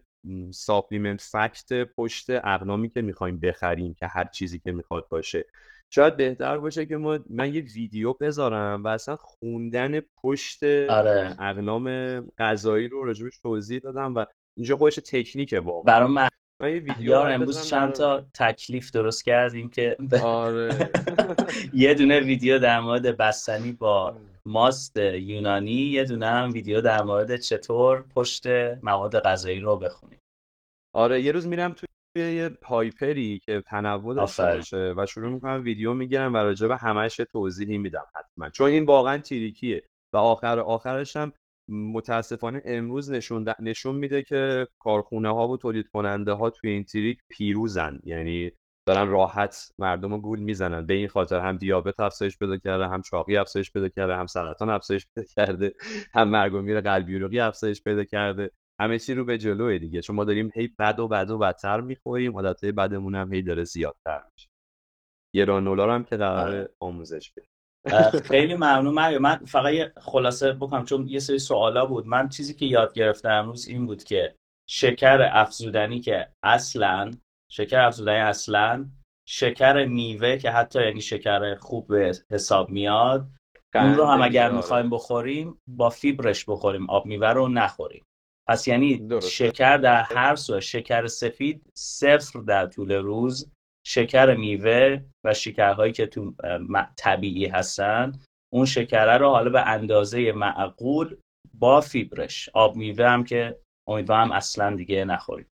ساپلیمنت 0.52 1.22
فکت 1.22 1.74
پشت 1.98 2.30
اقنامی 2.30 2.90
که 2.90 3.02
می‌خوایم 3.02 3.40
بخریم 3.40 3.94
که 3.94 4.08
هر 4.08 4.26
چیزی 4.26 4.60
که 4.60 4.72
می‌خواد 4.72 5.08
باشه. 5.10 5.46
شاید 5.90 6.18
بهتر 6.18 6.58
باشه 6.58 6.86
که 6.86 6.98
ما 6.98 7.20
من 7.30 7.54
یه 7.54 7.62
ویدیو 7.62 8.14
بذارم 8.14 8.84
و 8.84 8.88
اصلا 8.88 9.16
خوندن 9.16 10.00
پشت 10.00 10.64
آره. 10.64 11.36
اقنام 11.40 12.20
غذایی 12.38 12.88
رو 12.88 13.04
راجبش 13.04 13.40
توضیح 13.40 13.80
دادم 13.80 14.16
و 14.16 14.26
اینجا 14.58 14.78
خودش 14.78 14.96
تکنیکه 14.96 15.60
با 15.60 15.82
برای 15.82 16.30
من 16.62 16.70
یه 16.70 16.80
ویدیو 16.80 17.16
امروز 17.16 17.68
چند 17.68 17.92
تا 17.94 18.26
تکلیف 18.34 18.92
درست 18.92 19.26
کردیم 19.26 19.70
که 19.70 19.98
آره. 20.24 20.92
یه 21.74 21.94
دونه 21.94 22.20
ویدیو 22.20 22.60
در 22.60 22.80
مورد 22.80 23.18
بستنی 23.18 23.72
با 23.72 24.18
ماست 24.46 24.98
یونانی 24.98 25.72
یه 25.72 26.04
دونه 26.04 26.26
هم 26.26 26.52
ویدیو 26.54 26.82
در 26.82 27.04
مورد 27.04 27.36
چطور 27.36 28.06
پشت 28.16 28.48
مواد 28.84 29.20
غذایی 29.20 29.60
رو 29.60 29.78
بخونیم. 29.78 30.20
آره 30.94 31.22
یه 31.22 31.32
روز 31.32 31.48
میرم 31.48 31.74
توی 31.74 32.36
یه 32.36 32.58
هایپری 32.66 33.40
که 33.40 33.62
تنوع 33.62 34.16
داشته 34.16 34.44
باشه 34.44 34.94
و 34.98 35.06
شروع 35.06 35.30
می‌کنم 35.30 35.64
ویدیو 35.64 35.94
می‌گیرم 35.94 36.34
و 36.34 36.38
راجع 36.38 36.68
به 36.68 36.78
همش 36.78 37.16
توضیحی 37.16 37.78
میدم 37.78 38.06
حتما. 38.16 38.50
چون 38.50 38.70
این 38.70 38.86
واقعا 38.86 39.18
تریکیه 39.18 39.84
و 40.14 40.18
آخر 40.18 40.60
آخرش 40.60 41.16
هم 41.16 41.34
متاسفانه 41.70 42.62
امروز 42.66 43.12
نشون, 43.12 43.46
نشون 43.60 43.96
میده 43.96 44.24
که 44.24 44.68
کارخونه 44.80 45.34
ها 45.34 45.48
و 45.48 45.58
تولید 45.58 45.88
کننده 45.88 46.32
ها 46.32 46.50
توی 46.50 46.70
این 46.70 46.84
تریک 46.84 47.20
پیروزن. 47.30 48.00
یعنی 48.04 48.52
دارن 48.88 49.08
راحت 49.08 49.72
مردم 49.80 50.14
رو 50.14 50.22
گول 50.22 50.40
می‌زنن. 50.40 50.86
به 50.86 50.94
این 50.94 51.08
خاطر 51.08 51.40
هم 51.40 51.58
دیابت 51.58 52.00
افزایش 52.00 52.38
پیدا 52.38 52.58
کرده 52.58 52.88
هم 52.88 53.02
چاقی 53.02 53.38
افزایش 53.38 53.72
پیدا 53.72 53.90
کرده 53.90 54.16
هم 54.16 54.26
سرطان 54.26 54.70
افزایش 54.70 55.08
پیدا 55.16 55.28
کرده 55.36 55.74
هم 56.14 56.30
مرگ 56.30 56.54
و 56.54 56.62
میر 56.62 56.82
قلبی 56.82 57.16
عروقی 57.16 57.40
افزایش 57.40 57.84
پیدا 57.84 58.04
کرده. 58.04 58.52
همه 58.80 59.00
چی 59.00 59.14
رو 59.14 59.26
به 59.26 59.38
جلوه 59.38 59.78
دیگه. 59.78 60.02
چون 60.02 60.16
ما 60.16 60.24
داریم 60.24 60.52
هی 60.56 60.68
بد 60.80 61.00
و 61.00 61.08
بد 61.08 61.30
و 61.30 61.38
بدتر 61.38 61.82
می‌خوریم. 61.82 62.36
عادتهای 62.36 62.72
بدمون 62.72 63.16
هم 63.16 63.34
هی 63.34 63.42
داره 63.42 63.64
زیادتر 63.64 64.24
میشه. 64.34 64.50
گرانولا 65.36 65.96
هم 65.96 66.04
که 66.04 66.18
قرار. 66.18 66.70
آموزش 66.80 67.32
بده. 67.32 67.48
خیلی 68.24 68.56
ممنون 68.56 68.94
من 68.94 69.18
من 69.18 69.36
فقط 69.36 69.74
یه 69.74 69.94
خلاصه 69.98 70.54
بکنم 70.54 70.86
چون 70.86 71.08
یه 71.08 71.20
سری 71.20 71.40
سوالا 71.40 71.86
بود. 71.86 72.08
من 72.08 72.30
چیزی 72.30 72.54
که 72.54 72.66
یاد 72.66 72.94
گرفتم 72.94 73.30
امروز 73.30 73.68
این 73.68 73.86
بود 73.86 74.04
که 74.04 74.36
شکر 74.70 75.30
افزودنی 75.32 76.00
که 76.00 76.28
اصلا 76.44 77.12
شکر 77.52 77.80
افزودنی 77.80 78.20
اصلا 78.20 78.86
شکر 79.28 79.86
میوه 79.86 80.38
که 80.38 80.52
حتی 80.52 80.82
یعنی 80.82 81.02
شکر 81.02 81.56
خوب 81.56 81.88
به 81.88 82.16
حساب 82.32 82.70
میاد 82.70 83.28
اون 83.76 83.96
رو 83.96 84.06
هم 84.06 84.22
اگر 84.22 84.52
می‌خوایم 84.52 84.90
بخوریم 84.90 85.62
با 85.68 85.90
فیبرش 85.90 86.46
بخوریم 86.48 86.90
آب 86.90 87.06
میوه 87.06 87.28
رو 87.28 87.48
نخوریم. 87.48 88.06
پس 88.48 88.68
یعنی 88.68 89.10
شکر 89.22 89.78
در 89.78 90.02
هر 90.02 90.36
صورت 90.36 90.60
شکر 90.60 91.08
سفید 91.08 91.72
صفر 91.74 92.40
در 92.40 92.66
طول 92.66 92.92
روز 92.92 93.52
شکر 93.88 94.36
میوه 94.36 95.00
و 95.26 95.34
شکرهایی 95.34 95.94
که 95.94 96.06
تو 96.08 96.34
طبیعی 96.98 97.46
هستن 97.46 98.12
اون 98.54 98.66
شکره 98.66 99.18
رو 99.18 99.30
حالا 99.30 99.50
به 99.50 99.68
اندازه 99.68 100.32
معقول 100.32 101.18
با 101.54 101.82
فیبرش. 101.82 102.50
آب 102.54 102.76
میوه 102.76 103.06
هم 103.06 103.24
که 103.24 103.60
امیدوارم 103.90 104.32
اصلا 104.32 104.76
دیگه 104.76 105.06
نخوریم. 105.06 105.48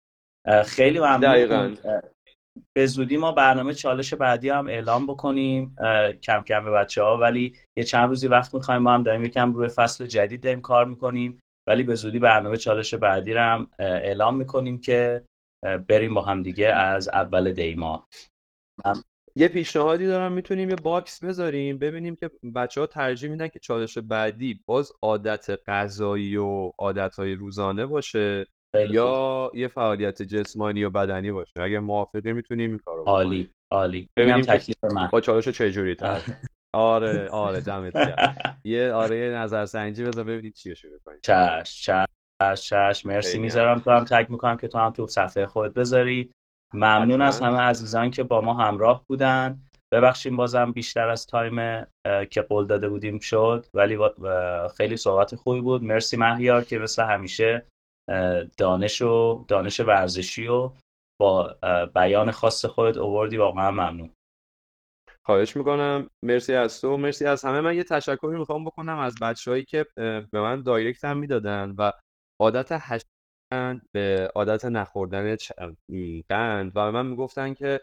خیلی 0.66 1.00
ممنون. 1.00 1.78
به 2.78 2.86
زودی 2.86 3.18
ما 3.18 3.32
برنامه 3.32 3.74
چالش 3.74 4.14
بعدی 4.14 4.50
هم 4.50 4.68
اعلام 4.68 5.08
بکنیم. 5.08 5.76
کم 6.24 6.42
کم 6.42 6.66
به 6.66 6.72
بچه 6.72 7.04
ها 7.04 7.18
ولی 7.18 7.56
یه 7.78 7.84
چند 7.84 8.10
روزی 8.10 8.28
وقت 8.28 8.54
می‌خوایم. 8.54 8.82
ما 8.82 8.94
هم 8.94 9.04
داریم 9.04 9.24
یکم 9.24 9.54
روی 9.54 9.68
فصل 9.70 10.06
جدید 10.06 10.44
داریم 10.44 10.62
کار 10.62 10.86
می‌کنیم. 10.86 11.40
ولی 11.68 11.84
به 11.84 11.96
زودی 11.96 12.20
برنامه 12.20 12.58
چالش 12.58 12.94
بعدی 12.94 13.34
رو 13.34 13.42
هم 13.42 13.68
اعلام 13.80 14.38
می‌کنیم 14.38 14.80
که 14.80 15.24
بریم 15.62 16.14
با 16.14 16.22
هم 16.22 16.44
دیگه 16.44 16.68
از 16.68 17.10
اول 17.10 17.52
دی 17.54 17.75
ماه. 17.75 18.08
یه 19.36 19.48
پیشنهادی 19.48 20.06
دارم 20.08 20.32
می‌تونیم 20.32 20.70
یه 20.70 20.76
box 20.76 21.24
بذاریم 21.24 21.78
ببینیم 21.78 22.16
که 22.16 22.32
بچه 22.56 22.82
ها 22.82 22.88
ترجیح 22.88 23.30
میدن 23.30 23.48
که 23.48 23.60
چالش 23.60 23.98
بعدی 23.98 24.64
باز 24.66 24.92
عادت 25.02 25.60
غذایی 25.68 26.38
و 26.38 26.72
عادت 26.78 27.16
های 27.16 27.34
روزانه 27.34 27.86
باشه 27.86 28.46
یا 28.90 29.52
یه 29.54 29.68
فعالیت 29.68 30.22
جسمانی 30.22 30.84
و 30.84 30.90
بدنی 30.90 31.32
باشه. 31.32 31.62
اگه 31.62 31.80
موافقی 31.80 32.34
می‌تونیم 32.34 32.70
این 32.70 32.80
کارو 32.80 33.04
عالی 33.04 33.50
عالی. 33.72 34.10
ببینیم 34.18 34.42
تکلیف 34.42 34.84
من. 34.84 35.10
با 35.12 35.22
چالش 35.22 35.48
چجوری 35.50 35.96
تر. 35.96 36.22
آره 36.74 37.30
آره 37.30 37.62
دمت 37.68 37.94
یه 38.64 38.94
آره 38.94 39.34
نظرسنجی 39.36 40.04
بذار 40.04 40.24
ببینید 40.24 40.54
چی 40.54 40.76
شروع 40.76 41.00
کنیم 41.06 41.20
چش 41.24 41.82
چش 41.82 42.06
چش 42.56 43.06
مرسی 43.06 43.40
می‌ذارم. 43.40 43.80
تو 43.80 43.92
هم 43.92 44.04
تک 44.04 44.32
می‌کنم 44.32 44.58
که 44.58 44.68
تو 44.68 44.78
هم 44.78 44.92
تو 44.92 45.08
صفحه 45.08 45.46
خود 45.46 45.74
بذاری. 45.74 46.32
ممنون 46.74 47.22
از 47.22 47.42
همه 47.42 47.58
عزیزان 47.58 48.12
که 48.12 48.24
با 48.24 48.42
ما 48.42 48.54
همراه 48.54 49.04
بودن. 49.10 49.62
ببخشیم 49.94 50.38
بازم 50.38 50.72
بیشتر 50.72 51.10
از 51.10 51.28
تایم 51.28 51.86
که 52.30 52.42
قول 52.42 52.68
داده 52.68 52.90
بودیم 52.90 53.20
شد 53.20 53.66
ولی 53.74 53.98
خیلی 54.78 54.98
صحبت 54.98 55.36
خوبی 55.36 55.62
بود. 55.62 55.84
مرسی 55.84 56.18
مهیار 56.18 56.64
که 56.64 56.80
مثل 56.80 57.04
همیشه 57.04 57.66
دانش 58.58 59.02
و 59.02 59.46
دانش 59.48 59.80
ورزشی 59.80 60.48
و 60.48 60.72
با 61.22 61.56
بیان 61.96 62.32
خاص 62.32 62.66
خودت 62.66 62.98
اووردی 62.98 63.38
واقعا 63.38 63.72
ممنون. 63.72 64.10
خواهش 65.26 65.58
می‌کنم. 65.58 66.10
مرسی 66.26 66.54
از 66.54 66.82
تو. 66.82 66.98
مرسی 66.98 67.26
از 67.26 67.46
همه. 67.46 67.62
من 67.62 67.76
یه 67.76 67.84
تشکری 67.84 68.38
می‌خوام 68.38 68.66
بکنم 68.66 69.00
از 69.00 69.16
بچههایی 69.22 69.66
که 69.66 69.86
به 70.32 70.42
من 70.42 70.62
دایرکت 70.62 71.06
هم 71.06 71.18
می‌دادن 71.18 71.76
و 71.78 71.92
عادت 72.42 72.68
هشت 72.72 73.06
به 73.92 74.32
عادت 74.36 74.66
نخوردن 74.66 75.36
قند 76.30 76.72
و 76.76 76.92
من 76.92 77.06
می‌گفتن 77.06 77.54
که 77.54 77.82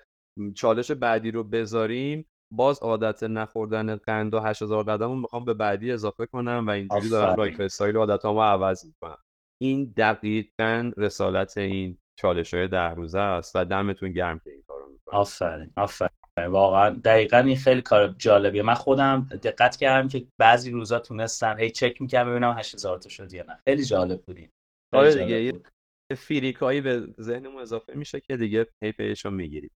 چالش 0.54 0.90
بعدی 0.90 1.30
رو 1.30 1.44
بذاریم. 1.44 2.26
باز 2.54 2.78
عادت 2.78 3.22
نخوردن 3.22 3.96
قند 3.96 4.34
و 4.34 4.40
8000 4.40 4.84
قدمون 4.84 5.18
می‌خوام 5.18 5.44
به 5.44 5.54
بعدی 5.54 5.92
اضافه 5.92 6.26
کنم 6.26 6.64
و 6.66 6.70
اینجوری 6.70 7.08
دارم 7.08 7.36
lifestyle 7.36 7.96
عادت 7.96 8.24
ها 8.24 8.44
عوض 8.44 8.86
می‌کنم. 8.86 9.18
این 9.60 9.94
دقیقا 9.96 10.92
رسالت 10.96 11.58
این 11.58 11.98
چالش 12.18 12.54
های 12.54 12.68
ده 12.68 12.90
روزه 12.90 13.18
است 13.18 13.56
و 13.56 13.64
دمتون 13.64 14.12
گرم 14.12 14.38
که 14.38 14.50
این 14.50 14.62
کارو 14.68 14.88
می‌کنم 14.92 15.20
آفرین 15.20 15.72
آفرین. 15.76 16.17
واقعا 16.46 16.90
دقیقا 16.90 17.38
این 17.38 17.56
خیلی 17.56 17.82
کار 17.82 18.14
جالبیه. 18.18 18.62
من 18.62 18.74
خودم 18.74 19.28
دقت 19.42 19.76
کردم 19.76 20.08
که 20.08 20.26
بعضی 20.38 20.70
روزا 20.70 20.98
تونستم 20.98 21.58
هی 21.58 21.70
چک 21.70 22.02
می‌کردم 22.02 22.30
ببینم 22.30 22.52
8000 22.58 22.98
تا 22.98 23.08
شد 23.08 23.32
یا 23.32 23.44
نه. 23.48 23.58
خیلی 23.64 23.84
جالب 23.84 24.22
بودین 24.22 24.48
آره 24.94 25.14
دیگه 25.14 25.42
یه 25.42 26.16
فیریکایی 26.16 26.80
به 26.80 27.06
ذهنمون 27.20 27.62
اضافه 27.62 27.94
میشه 27.94 28.20
که 28.20 28.36
دیگه 28.36 28.66
هی 28.84 28.92
پیشو 28.92 29.30
می‌گیریم. 29.30 29.70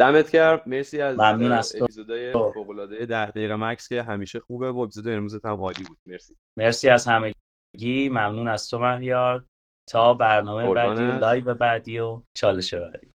دمت 0.00 0.30
گرم. 0.30 0.62
مرسی 0.66 1.00
از 1.00 1.18
ممنون 1.18 1.52
از 1.52 1.76
اپیزودهای 1.82 2.32
فوق 2.32 2.70
العاده 2.70 3.06
10 3.06 3.30
دقیقه 3.30 3.56
مکس 3.56 3.88
که 3.88 4.02
همیشه 4.02 4.40
خوبه 4.40 4.70
و 4.70 4.78
اپیزود 4.78 5.08
امروز 5.08 5.44
هم 5.44 5.60
عالی 5.60 5.84
بود. 5.88 5.98
مرسی. 6.06 6.36
مرسی 6.58 6.88
از 6.88 7.06
همگی. 7.06 8.08
ممنون 8.08 8.48
از 8.48 8.70
تو 8.70 8.78
مهیار. 8.78 9.44
تا 9.90 10.14
برنامه 10.14 10.74
بعدی 10.74 11.18
لایو 11.18 11.54
بعدی 11.54 11.98
و 11.98 12.22
چالش 12.36 12.74
بعدی. 12.74 13.10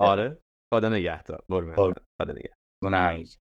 آره. 0.00 0.38
خدا 0.74 0.88
نگهدار 0.88 1.44
قربان 1.48 1.94
خدا 2.18 2.32
نگهدار 2.32 3.49